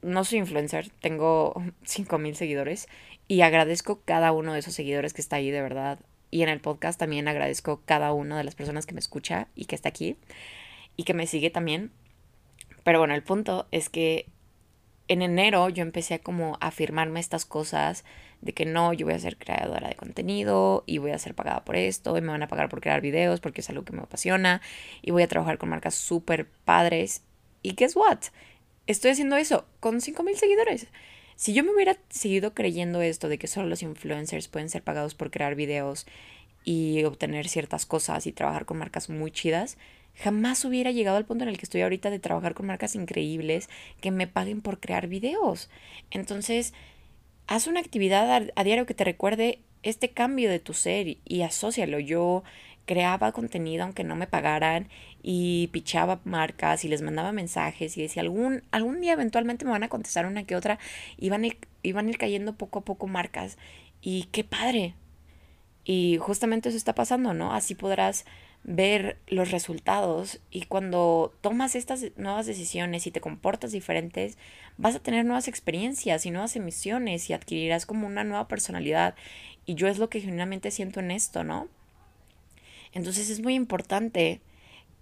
no 0.02 0.24
soy 0.24 0.39
influencer, 0.39 0.89
tengo 1.02 1.54
5.000 1.86 2.34
seguidores 2.34 2.88
y 3.28 3.41
agradezco 3.41 4.02
cada 4.06 4.32
uno 4.32 4.54
de 4.54 4.60
esos 4.60 4.74
seguidores 4.74 5.13
que 5.13 5.22
está 5.22 5.38
ahí 5.38 5.52
de 5.52 5.62
verdad. 5.62 6.00
Y 6.32 6.43
en 6.43 6.50
el 6.50 6.62
podcast 6.62 7.00
también 7.00 7.28
agradezco 7.28 7.82
cada 7.86 8.13
una 8.13 8.38
de 8.38 8.43
las 8.43 8.56
personas 8.56 8.86
que 8.86 8.93
me 8.93 9.00
escucha 9.00 9.48
y 9.56 9.65
que 9.65 9.76
está 9.76 9.89
aquí 9.89 10.15
y 10.95 11.04
que 11.04 11.13
me 11.13 11.28
sigue 11.28 11.50
también. 11.50 11.91
Pero 12.89 12.97
bueno, 12.97 13.13
el 13.13 13.21
punto 13.21 13.67
es 13.69 13.88
que 13.88 14.25
en 15.08 15.21
enero 15.21 15.69
yo 15.69 15.84
empecé 15.84 16.15
a 16.15 16.21
afirmarme 16.60 17.19
estas 17.19 17.45
cosas 17.45 18.04
de 18.41 18.56
que 18.56 18.65
no, 18.65 18.93
yo 18.93 19.06
voy 19.06 19.13
a 19.13 19.19
ser 19.19 19.38
creadora 19.38 19.89
de 19.89 19.93
contenido 19.93 20.86
y 20.88 20.97
voy 20.97 21.12
a 21.12 21.19
ser 21.19 21.36
pagada 21.36 21.63
por 21.63 21.75
esto 21.75 22.17
y 22.17 22.21
me 22.21 22.30
van 22.30 22.41
a 22.41 22.47
pagar 22.47 22.67
por 22.67 22.82
crear 22.82 23.02
videos 23.02 23.41
porque 23.41 23.62
es 23.62 23.69
algo 23.69 23.86
que 23.86 23.93
me 23.93 24.02
apasiona 24.02 24.63
y 25.04 25.12
voy 25.12 25.21
a 25.21 25.28
trabajar 25.28 25.60
con 25.60 25.69
marcas 25.69 25.93
súper 25.93 26.49
padres. 26.65 27.21
¿Y 27.62 27.75
guess 27.75 27.95
what? 27.95 28.21
Estoy 28.88 29.12
haciendo 29.12 29.36
eso 29.36 29.67
con 29.80 30.02
5000 30.02 30.36
seguidores. 30.36 30.88
Si 31.36 31.54
yo 31.54 31.63
me 31.63 31.71
hubiera 31.71 31.95
seguido 32.10 32.56
creyendo 32.56 33.04
esto 33.04 33.30
de 33.30 33.38
que 33.38 33.45
solo 33.45 33.67
los 33.67 33.84
influencers 33.84 34.47
pueden 34.47 34.69
ser 34.69 34.82
pagados 34.82 35.13
por 35.13 35.30
crear 35.30 35.54
videos 35.54 36.08
y 36.63 37.04
obtener 37.04 37.49
ciertas 37.49 37.86
cosas 37.86 38.25
y 38.25 38.32
trabajar 38.32 38.65
con 38.65 38.80
marcas 38.80 39.12
muy 39.12 39.30
chidas, 39.30 39.78
jamás 40.21 40.65
hubiera 40.65 40.91
llegado 40.91 41.17
al 41.17 41.25
punto 41.25 41.43
en 41.43 41.49
el 41.49 41.58
que 41.58 41.65
estoy 41.65 41.82
ahorita 41.82 42.10
de 42.10 42.19
trabajar 42.19 42.53
con 42.53 42.67
marcas 42.67 42.95
increíbles 42.95 43.69
que 44.01 44.12
me 44.12 44.27
paguen 44.27 44.62
por 44.62 44.79
crear 44.79 45.08
videos. 45.08 45.69
Entonces, 46.12 46.73
haz 47.47 47.67
una 47.67 47.79
actividad 47.79 48.49
a, 48.53 48.63
diario 48.63 48.86
que 48.86 48.93
te 48.93 49.05
recuerde 49.05 49.60
este 49.82 50.10
cambio 50.10 50.49
de 50.49 50.60
tu 50.60 50.73
ser 50.73 51.17
y, 51.23 51.41
asócialo. 51.41 51.99
Yo 51.99 52.43
creaba 52.86 53.32
contenido 53.32 53.84
aunque 53.84 54.03
no 54.03 54.15
me 54.15 54.27
pagaran 54.27 54.89
y 55.21 55.67
pichaba 55.71 56.19
marcas 56.25 56.84
y 56.84 56.88
les 56.89 57.01
mandaba 57.01 57.32
mensajes 57.32 57.97
y 57.97 58.01
decía 58.01 58.23
algún, 58.23 58.63
algún 58.71 58.99
día 58.99 59.13
eventualmente 59.13 59.63
me 59.63 59.71
van 59.71 59.84
a 59.84 59.89
contestar 59.89 60.25
una 60.25 60.43
que 60.43 60.55
otra 60.55 60.79
y 61.17 61.29
van 61.29 61.45
a, 61.45 61.49
iban 61.84 62.08
a 62.08 62.10
ir 62.10 62.17
cayendo 62.17 62.55
poco 62.55 62.79
a 62.79 62.86
poco 62.86 63.08
marcas 63.08 63.58
y 64.01 64.23
qué 64.32 64.43
padre. 64.43 64.95
Y 65.86 66.17
justamente 66.19 66.69
eso 66.69 66.77
está 66.77 66.93
pasando, 66.93 67.34
¿no? 67.34 67.53
Así 67.53 67.73
podrás 67.73 68.25
ver 68.63 69.17
los 69.28 69.52
resultados 69.52 70.39
y 70.52 70.63
cuando 70.63 71.34
tomas 71.41 71.76
estas 71.76 72.06
nuevas 72.17 72.45
decisiones 72.45 73.08
y 73.08 73.12
te 73.12 73.22
comportas 73.22 73.72
diferentes, 73.72 74.38
vas 74.78 74.95
a 74.95 75.00
tener 75.00 75.26
nuevas 75.26 75.48
experiencias 75.48 76.26
y 76.26 76.32
nuevas 76.32 76.56
emisiones 76.56 77.30
y 77.30 77.34
adquirirás 77.34 77.86
como 77.86 78.06
una 78.06 78.24
nueva 78.24 78.48
personalidad. 78.48 79.15
Y 79.65 79.76
yo 79.76 79.88
es 79.88 79.98
lo 79.98 80.10
que 80.10 80.22
genuinamente 80.22 80.72
siento 80.72 81.00
en 81.00 81.12
esto, 81.12 81.43
¿no? 81.43 81.67
Entonces 82.93 83.30
es 83.30 83.39
muy 83.39 83.56
importante 83.56 84.41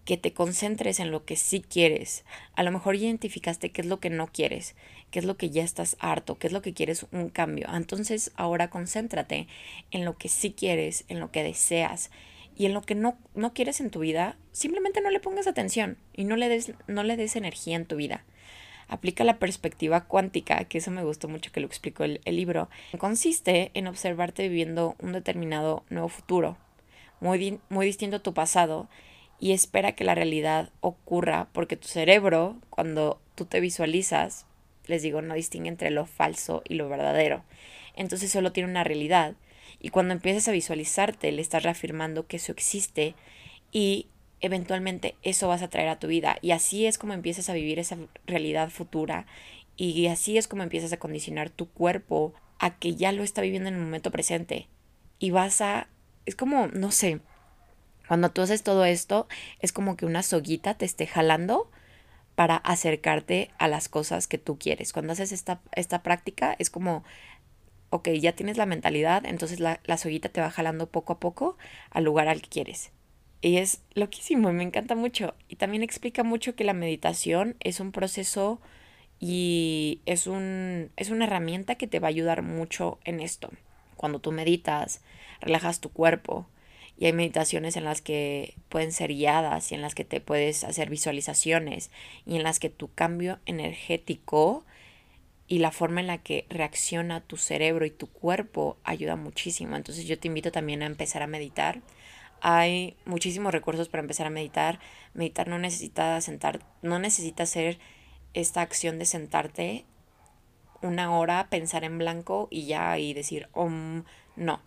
que 0.06 0.18
te 0.18 0.32
concentres 0.32 1.02
en 1.02 1.12
lo 1.12 1.26
que 1.26 1.36
sí 1.36 1.62
quieres. 1.62 2.24
A 2.56 2.64
lo 2.64 2.72
mejor 2.72 2.96
identificaste 2.96 3.72
qué 3.72 3.82
es 3.82 3.88
lo 3.88 4.00
que 4.00 4.10
no 4.10 4.28
quieres, 4.28 4.74
qué 5.12 5.20
es 5.20 5.26
lo 5.26 5.36
que 5.36 5.50
ya 5.50 5.64
estás 5.64 5.98
harto, 6.00 6.38
qué 6.38 6.48
es 6.48 6.54
lo 6.54 6.62
que 6.62 6.74
quieres 6.74 7.06
un 7.12 7.30
cambio. 7.30 7.68
Entonces 7.74 8.32
ahora 8.36 8.70
concéntrate 8.70 9.48
en 9.92 10.06
lo 10.06 10.18
que 10.18 10.30
sí 10.30 10.54
quieres, 10.54 11.04
en 11.10 11.20
lo 11.20 11.32
que 11.32 11.44
deseas 11.44 12.10
y 12.58 12.66
en 12.66 12.74
lo 12.74 12.82
que 12.82 12.96
no, 12.96 13.18
no 13.36 13.54
quieres 13.54 13.80
en 13.80 13.92
tu 13.92 14.00
vida, 14.00 14.36
simplemente 14.52 15.00
no 15.02 15.12
le 15.12 15.20
pongas 15.20 15.46
atención 15.46 15.98
y 16.14 16.24
no 16.24 16.36
le 16.36 16.50
des, 16.50 16.74
no 16.88 17.04
le 17.04 17.16
des 17.16 17.36
energía 17.36 17.76
en 17.76 17.86
tu 17.86 17.96
vida. 17.98 18.26
Aplica 18.88 19.24
la 19.24 19.38
perspectiva 19.38 20.06
cuántica, 20.06 20.64
que 20.64 20.80
eso 20.80 20.90
me 20.90 21.04
gustó 21.04 21.28
mucho 21.28 21.52
que 21.52 21.60
lo 21.60 21.68
explicó 21.68 22.04
el, 22.04 22.20
el 22.26 22.36
libro. 22.36 22.70
Consiste 22.98 23.70
en 23.76 23.86
observarte 23.86 24.48
viviendo 24.48 24.96
un 25.00 25.12
determinado 25.12 25.84
nuevo 25.90 26.08
futuro, 26.08 26.58
muy, 27.20 27.60
muy 27.70 27.86
distinto 27.86 28.18
a 28.18 28.24
tu 28.24 28.34
pasado, 28.34 28.90
y 29.40 29.52
espera 29.52 29.92
que 29.92 30.04
la 30.04 30.16
realidad 30.16 30.72
ocurra 30.80 31.50
porque 31.52 31.78
tu 31.78 31.88
cerebro, 31.88 32.58
cuando 32.72 33.22
tú 33.36 33.46
te 33.46 33.60
visualizas, 33.60 34.48
les 34.88 35.04
digo, 35.04 35.22
no 35.22 35.36
distingue 35.36 35.70
entre 35.70 35.92
lo 35.92 36.08
falso 36.08 36.64
y 36.68 36.74
lo 36.74 36.90
verdadero. 36.90 37.44
Entonces 37.96 38.32
solo 38.32 38.52
tiene 38.52 38.70
una 38.70 38.84
realidad 38.84 39.36
y 39.80 39.90
cuando 39.90 40.14
empiezas 40.14 40.48
a 40.48 40.52
visualizarte, 40.52 41.32
le 41.32 41.42
estás 41.42 41.64
reafirmando 41.64 42.28
que 42.28 42.38
eso 42.38 42.52
existe 42.52 43.16
y 43.72 44.08
eventualmente 44.40 45.16
eso 45.24 45.48
vas 45.48 45.62
a 45.62 45.70
traer 45.70 45.90
a 45.90 46.00
tu 46.00 46.08
vida. 46.08 46.38
Y 46.42 46.52
así 46.52 46.86
es 46.86 46.98
como 46.98 47.14
empiezas 47.14 47.50
a 47.50 47.54
vivir 47.54 47.80
esa 47.80 47.98
realidad 48.26 48.70
futura 48.70 49.26
y 49.78 50.08
así 50.08 50.38
es 50.38 50.48
como 50.48 50.64
empiezas 50.64 50.92
a 50.92 50.98
condicionar 50.98 51.52
tu 51.52 51.70
cuerpo 51.70 52.34
a 52.60 52.78
que 52.78 52.96
ya 52.96 53.12
lo 53.12 53.24
está 53.24 53.42
viviendo 53.42 53.70
en 53.70 53.76
el 53.76 53.82
momento 53.82 54.12
presente. 54.12 54.68
Y 55.20 55.30
vas 55.32 55.62
a... 55.62 55.88
Es 56.26 56.36
como, 56.36 56.68
no 56.68 56.92
sé, 56.92 57.22
cuando 58.08 58.32
tú 58.32 58.42
haces 58.42 58.64
todo 58.64 58.86
esto, 58.86 59.28
es 59.60 59.72
como 59.72 59.96
que 59.96 60.06
una 60.06 60.24
soguita 60.24 60.74
te 60.74 60.86
esté 60.86 61.06
jalando 61.06 61.70
para 62.36 62.58
acercarte 62.58 63.52
a 63.60 63.68
las 63.68 63.88
cosas 63.88 64.28
que 64.28 64.38
tú 64.38 64.58
quieres. 64.58 64.94
Cuando 64.94 65.14
haces 65.14 65.32
esta, 65.32 65.62
esta 65.74 66.04
práctica, 66.04 66.56
es 66.58 66.70
como 66.70 67.04
ok, 67.90 68.10
ya 68.10 68.34
tienes 68.34 68.58
la 68.58 68.66
mentalidad, 68.66 69.26
entonces 69.26 69.60
la, 69.60 69.80
la 69.86 69.98
soguita 69.98 70.30
te 70.30 70.42
va 70.42 70.52
jalando 70.52 70.90
poco 70.90 71.14
a 71.14 71.20
poco 71.20 71.58
al 71.90 72.04
lugar 72.04 72.28
al 72.28 72.42
que 72.42 72.50
quieres. 72.50 72.92
Y 73.42 73.58
es 73.58 73.82
loquísimo 73.94 74.50
y 74.50 74.54
me 74.54 74.64
encanta 74.64 74.96
mucho. 74.96 75.36
Y 75.48 75.58
también 75.58 75.84
explica 75.84 76.24
mucho 76.24 76.56
que 76.56 76.64
la 76.64 76.74
meditación 76.74 77.56
es 77.60 77.80
un 77.80 77.92
proceso 77.92 78.60
y 79.20 80.02
es, 80.06 80.28
un, 80.28 80.92
es 80.96 81.10
una 81.10 81.26
herramienta 81.26 81.76
que 81.76 81.88
te 81.88 82.00
va 82.00 82.08
a 82.08 82.10
ayudar 82.10 82.42
mucho 82.42 83.00
en 83.04 83.20
esto. 83.20 83.52
Cuando 83.96 84.20
tú 84.20 84.32
meditas, 84.32 85.02
relajas 85.42 85.80
tu 85.80 85.92
cuerpo. 85.92 86.48
Y 87.00 87.06
hay 87.06 87.14
meditaciones 87.14 87.78
en 87.78 87.84
las 87.84 88.02
que 88.02 88.56
pueden 88.70 88.92
ser 88.92 89.14
guiadas 89.14 89.72
y 89.72 89.76
en 89.76 89.82
las 89.84 89.94
que 89.94 90.04
te 90.04 90.20
puedes 90.20 90.64
hacer 90.64 90.90
visualizaciones 90.90 91.92
y 92.26 92.38
en 92.38 92.44
las 92.44 92.60
que 92.60 92.72
tu 92.72 92.92
cambio 92.92 93.38
energético 93.46 94.66
y 95.48 95.60
la 95.60 95.72
forma 95.72 96.02
en 96.02 96.08
la 96.08 96.18
que 96.18 96.46
reacciona 96.50 97.22
tu 97.22 97.38
cerebro 97.38 97.86
y 97.86 97.92
tu 97.92 98.08
cuerpo 98.08 98.78
ayuda 98.84 99.16
muchísimo. 99.16 99.76
Entonces 99.76 100.06
yo 100.06 100.20
te 100.20 100.28
invito 100.28 100.52
también 100.52 100.84
a 100.84 100.88
empezar 100.88 101.22
a 101.24 101.28
meditar. 101.28 101.82
Hay 102.42 102.98
muchísimos 103.06 103.54
recursos 103.54 103.88
para 103.88 104.02
empezar 104.02 104.28
a 104.28 104.32
meditar. 104.32 104.80
Meditar 105.14 105.48
no 105.48 105.58
necesita 105.58 106.20
sentar, 106.22 106.60
no 106.82 107.00
necesita 107.00 107.44
hacer 107.44 107.80
esta 108.34 108.62
acción 108.62 109.00
de 109.00 109.06
sentarte 109.06 109.86
una 110.82 111.18
hora, 111.18 111.48
pensar 111.50 111.84
en 111.84 111.98
blanco 111.98 112.48
y 112.52 112.66
ya 112.66 112.98
y 113.00 113.14
decir, 113.14 113.48
om, 113.54 114.04
no. 114.36 114.62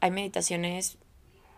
Hay 0.00 0.10
meditaciones 0.10 0.96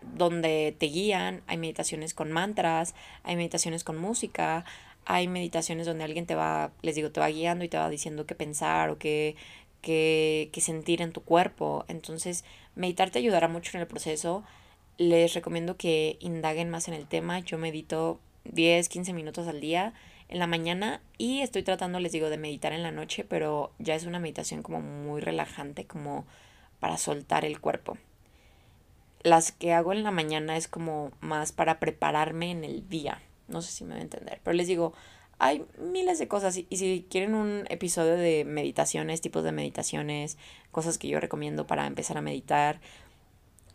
donde 0.01 0.75
te 0.77 0.87
guían, 0.87 1.43
hay 1.47 1.57
meditaciones 1.57 2.13
con 2.13 2.31
mantras, 2.31 2.93
hay 3.23 3.35
meditaciones 3.35 3.83
con 3.83 3.97
música, 3.97 4.65
hay 5.05 5.27
meditaciones 5.27 5.85
donde 5.85 6.03
alguien 6.03 6.25
te 6.25 6.35
va, 6.35 6.71
les 6.81 6.95
digo, 6.95 7.11
te 7.11 7.19
va 7.19 7.29
guiando 7.29 7.65
y 7.65 7.69
te 7.69 7.77
va 7.77 7.89
diciendo 7.89 8.25
qué 8.25 8.35
pensar 8.35 8.89
o 8.89 8.97
qué, 8.97 9.35
qué, 9.81 10.49
qué 10.51 10.61
sentir 10.61 11.01
en 11.01 11.11
tu 11.11 11.21
cuerpo. 11.21 11.85
Entonces, 11.87 12.45
meditar 12.75 13.09
te 13.09 13.19
ayudará 13.19 13.47
mucho 13.47 13.77
en 13.77 13.81
el 13.81 13.87
proceso. 13.87 14.43
Les 14.97 15.33
recomiendo 15.33 15.77
que 15.77 16.17
indaguen 16.19 16.69
más 16.69 16.87
en 16.87 16.93
el 16.93 17.07
tema. 17.07 17.39
Yo 17.39 17.57
medito 17.57 18.19
10, 18.45 18.89
15 18.89 19.13
minutos 19.13 19.47
al 19.47 19.59
día 19.59 19.93
en 20.29 20.39
la 20.39 20.47
mañana 20.47 21.01
y 21.17 21.41
estoy 21.41 21.63
tratando, 21.63 21.99
les 21.99 22.11
digo, 22.11 22.29
de 22.29 22.37
meditar 22.37 22.73
en 22.73 22.83
la 22.83 22.91
noche, 22.91 23.23
pero 23.23 23.71
ya 23.79 23.95
es 23.95 24.05
una 24.05 24.19
meditación 24.19 24.63
como 24.63 24.81
muy 24.81 25.21
relajante, 25.21 25.85
como 25.85 26.25
para 26.79 26.97
soltar 26.97 27.45
el 27.45 27.59
cuerpo. 27.61 27.97
Las 29.21 29.51
que 29.51 29.73
hago 29.73 29.93
en 29.93 30.03
la 30.03 30.11
mañana 30.11 30.57
es 30.57 30.67
como 30.67 31.11
más 31.21 31.51
para 31.51 31.79
prepararme 31.79 32.51
en 32.51 32.63
el 32.63 32.89
día. 32.89 33.21
No 33.47 33.61
sé 33.61 33.71
si 33.71 33.83
me 33.83 33.93
va 33.93 33.99
a 33.99 34.03
entender. 34.03 34.39
Pero 34.43 34.55
les 34.55 34.67
digo, 34.67 34.93
hay 35.39 35.65
miles 35.77 36.19
de 36.19 36.27
cosas. 36.27 36.57
Y, 36.57 36.67
si 36.71 37.05
quieren 37.09 37.35
un 37.35 37.65
episodio 37.69 38.15
de 38.15 38.45
meditaciones, 38.45 39.21
tipos 39.21 39.43
de 39.43 39.51
meditaciones, 39.51 40.37
cosas 40.71 40.97
que 40.97 41.07
yo 41.07 41.19
recomiendo 41.19 41.67
para 41.67 41.87
empezar 41.87 42.17
a 42.17 42.21
meditar, 42.21 42.79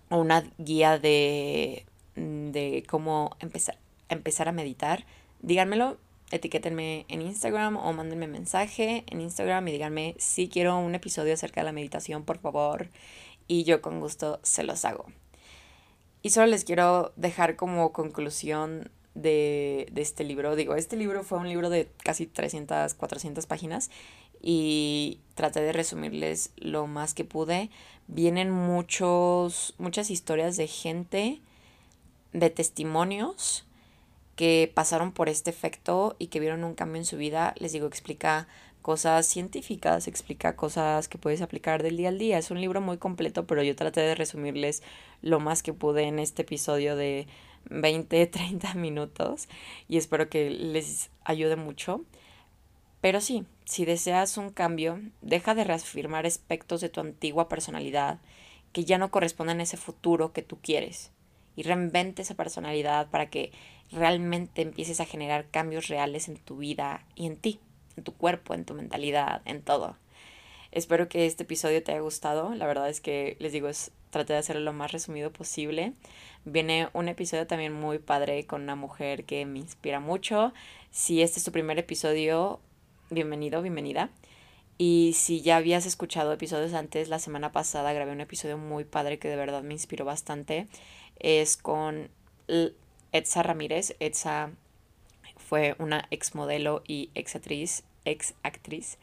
o 0.09 0.19
una 0.19 0.51
guía 0.59 0.99
de, 0.99 1.85
de 2.17 2.85
cómo 2.89 3.37
empezar, 3.41 3.79
empezar 4.09 4.49
a 4.49 4.53
meditar, 4.53 5.05
díganmelo, 5.41 5.99
etiquétenme 6.31 7.05
en 7.09 7.23
Instagram 7.23 7.77
o 7.77 7.93
mándenme 7.93 8.27
mensaje 8.27 9.05
en 9.07 9.21
Instagram 9.21 9.67
y 9.69 9.73
díganme 9.73 10.15
si 10.19 10.49
quiero 10.49 10.79
un 10.79 10.95
episodio 10.95 11.35
acerca 11.35 11.61
de 11.61 11.67
la 11.67 11.73
meditación, 11.73 12.25
por 12.25 12.39
favor. 12.39 12.89
Y 13.47 13.65
yo 13.65 13.81
con 13.81 14.01
gusto 14.01 14.41
se 14.43 14.63
los 14.63 14.85
hago. 14.85 15.07
Y 16.23 16.31
solo 16.31 16.47
les 16.47 16.65
quiero 16.65 17.13
dejar 17.17 17.57
como 17.57 17.93
conclusión 17.93 18.91
de, 19.23 19.89
de, 19.93 20.03
este 20.03 20.25
libro. 20.25 20.57
Digo, 20.57 20.75
este 20.75 20.97
libro 20.97 21.23
fue 21.25 21.39
un 21.39 21.49
libro 21.49 21.71
de 21.71 21.89
casi 22.03 22.27
300, 22.27 22.95
400 22.95 23.47
páginas 23.47 23.91
y 24.41 25.21
traté 25.35 25.61
de 25.61 25.73
resumirles 25.73 26.51
lo 26.57 26.87
más 26.87 27.15
que 27.15 27.25
pude. 27.25 27.71
Vienen 28.07 28.51
muchos, 28.51 29.75
muchas 29.79 30.11
historias 30.11 30.57
de 30.57 30.67
gente, 30.67 31.41
de 32.33 32.51
testimonios 32.51 33.65
que 34.37 34.71
pasaron 34.73 35.11
por 35.11 35.29
este 35.29 35.51
efecto 35.51 36.15
y 36.21 36.29
que 36.29 36.39
vieron 36.39 36.63
un 36.63 36.75
cambio 36.75 37.01
en 37.01 37.05
su 37.05 37.17
vida. 37.17 37.55
Les 37.59 37.73
digo, 37.73 37.89
explica 37.89 38.47
cosas 38.83 39.27
científicas, 39.27 40.07
explica 40.07 40.55
cosas 40.55 41.09
que 41.09 41.19
puedes 41.19 41.43
aplicar 41.43 41.83
del 41.83 41.97
día 41.97 42.09
al 42.09 42.19
día. 42.19 42.39
Es 42.39 42.53
un 42.53 42.61
libro 42.61 42.81
muy 42.81 42.99
completo, 42.99 43.47
pero 43.47 43.65
yo 43.65 43.75
traté 43.75 44.01
de 44.01 44.15
resumirles 44.15 44.83
lo 45.23 45.41
más 45.41 45.65
que 45.65 45.73
pude 45.73 46.05
en 46.05 46.21
este 46.21 46.43
episodio 46.43 46.95
de 46.95 47.27
20, 47.71 48.27
30 48.27 48.75
minutos 48.75 49.49
y 49.89 49.97
espero 49.97 50.29
que 50.29 50.51
les 50.51 51.11
ayude 51.25 51.57
mucho. 51.57 52.05
Pero 53.01 53.21
sí, 53.21 53.45
si 53.65 53.85
deseas 53.85 54.37
un 54.39 54.51
cambio, 54.51 55.01
deja 55.23 55.55
de 55.55 55.65
reafirmar 55.65 56.27
aspectos 56.27 56.81
de 56.81 56.89
tu 56.89 57.01
antigua 57.01 57.49
personalidad 57.49 58.19
que 58.73 58.85
ya 58.85 58.99
no 58.99 59.11
corresponden 59.11 59.61
a 59.61 59.63
ese 59.63 59.77
futuro 59.77 60.33
que 60.33 60.43
tú 60.43 60.59
quieres 60.61 61.13
y 61.59 61.65
reinvente 61.65 62.23
esa 62.23 62.35
personalidad 62.35 63.11
para 63.11 63.31
que 63.31 63.51
realmente 63.91 64.63
empieces 64.63 65.01
a 65.01 65.07
generar 65.07 65.51
cambios 65.51 65.89
reales 65.89 66.29
en 66.29 66.37
tu 66.37 66.59
vida 66.59 67.05
y 67.17 67.27
en 67.27 67.37
ti, 67.37 67.59
en 67.97 68.05
tu 68.05 68.15
cuerpo, 68.15 68.55
en 68.55 68.65
tu 68.65 68.75
mentalidad, 68.75 69.43
en 69.45 69.63
todo. 69.63 69.97
Espero 70.71 71.09
que 71.09 71.25
este 71.25 71.45
episodio 71.45 71.83
te 71.83 71.93
haya 71.93 72.01
gustado. 72.01 72.55
La 72.55 72.67
verdad 72.67 72.89
es 72.91 73.01
que 73.01 73.37
les 73.41 73.53
digo, 73.53 73.69
es, 73.69 73.91
traté 74.11 74.35
de 74.35 74.41
hacerlo 74.41 74.63
lo 74.63 74.73
más 74.73 74.93
resumido 74.93 75.33
posible. 75.33 75.95
Viene 76.45 76.89
un 76.93 77.09
episodio 77.09 77.47
también 77.47 77.73
muy 77.73 77.99
padre 77.99 78.45
con 78.45 78.63
una 78.63 78.77
mujer 78.77 79.25
que 79.25 79.47
me 79.47 79.59
inspira 79.61 79.99
mucho. 79.99 80.53
Si 80.91 81.23
este 81.23 81.39
es 81.39 81.45
tu 81.45 81.53
primer 81.53 81.79
episodio, 81.79 82.61
bienvenido, 83.09 83.63
bienvenida. 83.63 84.11
Y 84.77 85.13
si 85.17 85.41
ya 85.41 85.57
habías 85.57 85.87
escuchado 85.87 86.33
episodios 86.33 86.75
antes, 86.75 87.09
la 87.09 87.19
semana 87.19 87.51
pasada 87.51 87.93
grabé 87.95 88.13
un 88.13 88.21
episodio 88.21 88.59
muy 88.59 88.85
padre 88.85 89.19
que 89.19 89.29
de 89.29 89.37
verdad 89.37 89.63
me 89.63 89.73
inspiró 89.73 90.05
bastante. 90.05 90.69
Es 91.19 91.57
con 91.57 92.11
Etsa 93.13 93.43
Ramírez. 93.43 93.97
Etsa 94.01 94.53
fue 95.39 95.77
una 95.79 96.07
ex 96.11 96.35
modelo 96.35 96.83
y 96.87 97.11
ex 97.15 97.37
actriz, 97.37 97.85
ex 98.05 98.35
actriz 98.43 98.99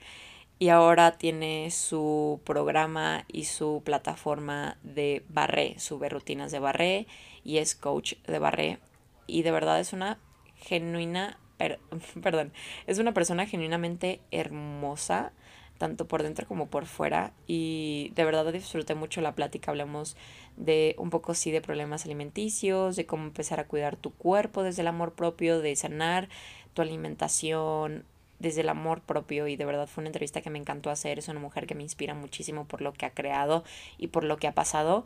y 0.57 0.69
ahora 0.69 1.17
tiene 1.17 1.69
su 1.71 2.39
programa 2.45 3.25
y 3.27 3.45
su 3.45 3.81
plataforma 3.83 4.77
de 4.83 5.23
barré, 5.27 5.77
sube 5.79 6.07
rutinas 6.09 6.51
de 6.51 6.59
barré 6.59 7.07
y 7.43 7.57
es 7.57 7.75
coach 7.75 8.13
de 8.25 8.39
barré. 8.39 8.79
Y 9.27 9.43
de 9.43 9.51
verdad 9.51 9.79
es 9.79 9.91
una 9.91 10.17
genuina, 10.55 11.37
perdón, 12.23 12.53
es 12.87 12.99
una 12.99 13.13
persona 13.13 13.45
genuinamente 13.45 14.21
hermosa, 14.31 15.33
tanto 15.77 16.07
por 16.07 16.23
dentro 16.23 16.47
como 16.47 16.67
por 16.67 16.85
fuera. 16.85 17.33
Y 17.47 18.13
de 18.15 18.23
verdad 18.23 18.51
disfruté 18.53 18.95
mucho 18.95 19.19
la 19.19 19.35
plática, 19.35 19.71
hablamos 19.71 20.15
de 20.55 20.95
un 20.97 21.09
poco 21.09 21.33
sí 21.33 21.51
de 21.51 21.61
problemas 21.61 22.05
alimenticios, 22.05 22.95
de 22.95 23.05
cómo 23.05 23.25
empezar 23.25 23.59
a 23.59 23.67
cuidar 23.67 23.97
tu 23.97 24.11
cuerpo 24.13 24.63
desde 24.63 24.83
el 24.83 24.87
amor 24.87 25.15
propio, 25.15 25.59
de 25.59 25.75
sanar 25.75 26.29
tu 26.73 26.81
alimentación, 26.81 28.05
desde 28.39 28.61
el 28.61 28.69
amor 28.69 29.01
propio 29.01 29.47
y 29.47 29.55
de 29.55 29.65
verdad 29.65 29.87
fue 29.87 30.01
una 30.01 30.09
entrevista 30.09 30.41
que 30.41 30.49
me 30.49 30.59
encantó 30.59 30.89
hacer. 30.89 31.19
Es 31.19 31.27
una 31.27 31.39
mujer 31.39 31.67
que 31.67 31.75
me 31.75 31.83
inspira 31.83 32.13
muchísimo 32.13 32.65
por 32.65 32.81
lo 32.81 32.93
que 32.93 33.05
ha 33.05 33.11
creado 33.11 33.63
y 33.97 34.07
por 34.07 34.23
lo 34.23 34.37
que 34.37 34.47
ha 34.47 34.53
pasado. 34.53 35.05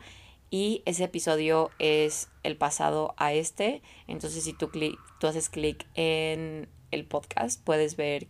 Y 0.50 0.82
ese 0.84 1.04
episodio 1.04 1.70
es 1.78 2.28
el 2.42 2.56
pasado 2.56 3.14
a 3.16 3.32
este. 3.32 3.82
Entonces 4.08 4.44
si 4.44 4.52
tú, 4.52 4.70
tú 5.20 5.26
haces 5.26 5.48
clic 5.48 5.86
en 5.94 6.68
el 6.90 7.04
podcast, 7.04 7.62
puedes 7.62 7.96
ver 7.96 8.26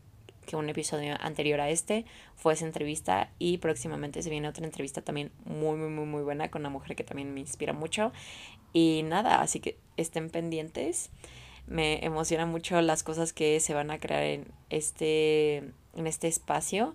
que 0.46 0.56
un 0.56 0.68
episodio 0.68 1.16
anterior 1.20 1.60
a 1.60 1.70
este 1.70 2.04
fue 2.34 2.54
esa 2.54 2.66
entrevista 2.66 3.30
y 3.38 3.58
próximamente 3.58 4.22
se 4.22 4.30
viene 4.30 4.48
otra 4.48 4.64
entrevista 4.64 5.00
también 5.00 5.30
muy, 5.44 5.76
muy, 5.76 5.88
muy, 5.88 6.06
muy 6.06 6.22
buena 6.22 6.50
con 6.50 6.62
una 6.62 6.70
mujer 6.70 6.96
que 6.96 7.04
también 7.04 7.32
me 7.32 7.40
inspira 7.40 7.72
mucho. 7.72 8.12
Y 8.72 9.02
nada, 9.04 9.40
así 9.40 9.60
que 9.60 9.78
estén 9.96 10.28
pendientes 10.28 11.10
me 11.70 12.04
emociona 12.04 12.44
mucho 12.44 12.82
las 12.82 13.02
cosas 13.02 13.32
que 13.32 13.60
se 13.60 13.72
van 13.72 13.90
a 13.90 13.98
crear 13.98 14.24
en 14.24 14.44
este, 14.68 15.58
en 15.94 16.06
este 16.06 16.28
espacio. 16.28 16.94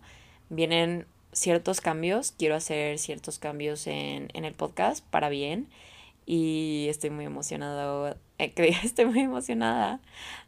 Vienen 0.49 1.07
ciertos 1.31 1.81
cambios, 1.81 2.33
quiero 2.37 2.55
hacer 2.55 2.99
ciertos 2.99 3.39
cambios 3.39 3.87
en, 3.87 4.27
en 4.33 4.45
el 4.45 4.53
podcast 4.53 5.03
para 5.09 5.29
bien 5.29 5.69
y 6.25 6.87
estoy 6.89 7.09
muy 7.09 7.25
emocionado, 7.25 8.17
eh, 8.37 8.53
estoy 8.83 9.05
muy 9.05 9.21
emocionada 9.21 10.01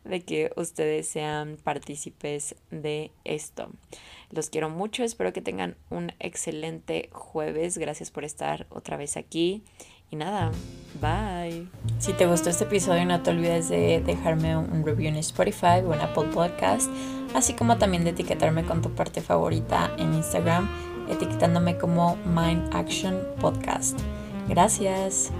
de 0.04 0.22
que 0.22 0.52
ustedes 0.58 1.08
sean 1.08 1.58
partícipes 1.64 2.56
de 2.70 3.12
esto. 3.24 3.72
Los 4.30 4.50
quiero 4.50 4.70
mucho, 4.70 5.06
espero 5.06 5.32
que 5.32 5.42
tengan 5.42 5.78
un 5.90 6.12
excelente 6.20 7.10
jueves, 7.14 7.78
gracias 7.78 8.12
por 8.12 8.26
estar 8.26 8.68
otra 8.70 8.98
vez 8.98 9.16
aquí 9.16 9.64
y 10.10 10.16
nada, 10.16 10.52
bye. 11.02 11.68
Si 12.00 12.14
te 12.14 12.26
gustó 12.26 12.50
este 12.50 12.64
episodio, 12.64 13.06
no 13.06 13.22
te 13.22 13.32
olvides 13.32 13.70
de 13.70 14.02
dejarme 14.06 14.58
un 14.58 14.86
review 14.86 15.10
en 15.10 15.18
Spotify 15.18 15.82
o 15.86 15.94
en 15.94 16.02
Apple 16.02 16.28
Podcast, 16.34 16.90
así 17.34 17.54
como 17.54 17.78
también 17.78 18.04
de 18.04 18.12
etiquetarme 18.12 18.66
con 18.66 18.82
tu 18.82 18.92
parte 18.92 19.22
favorita 19.22 19.92
en 19.98 20.14
Instagram, 20.14 20.70
etiquetándome 21.10 21.78
como 21.78 22.18
Mind 22.26 22.74
Action 22.74 23.18
Podcast. 23.40 24.00
Gracias. 24.48 25.32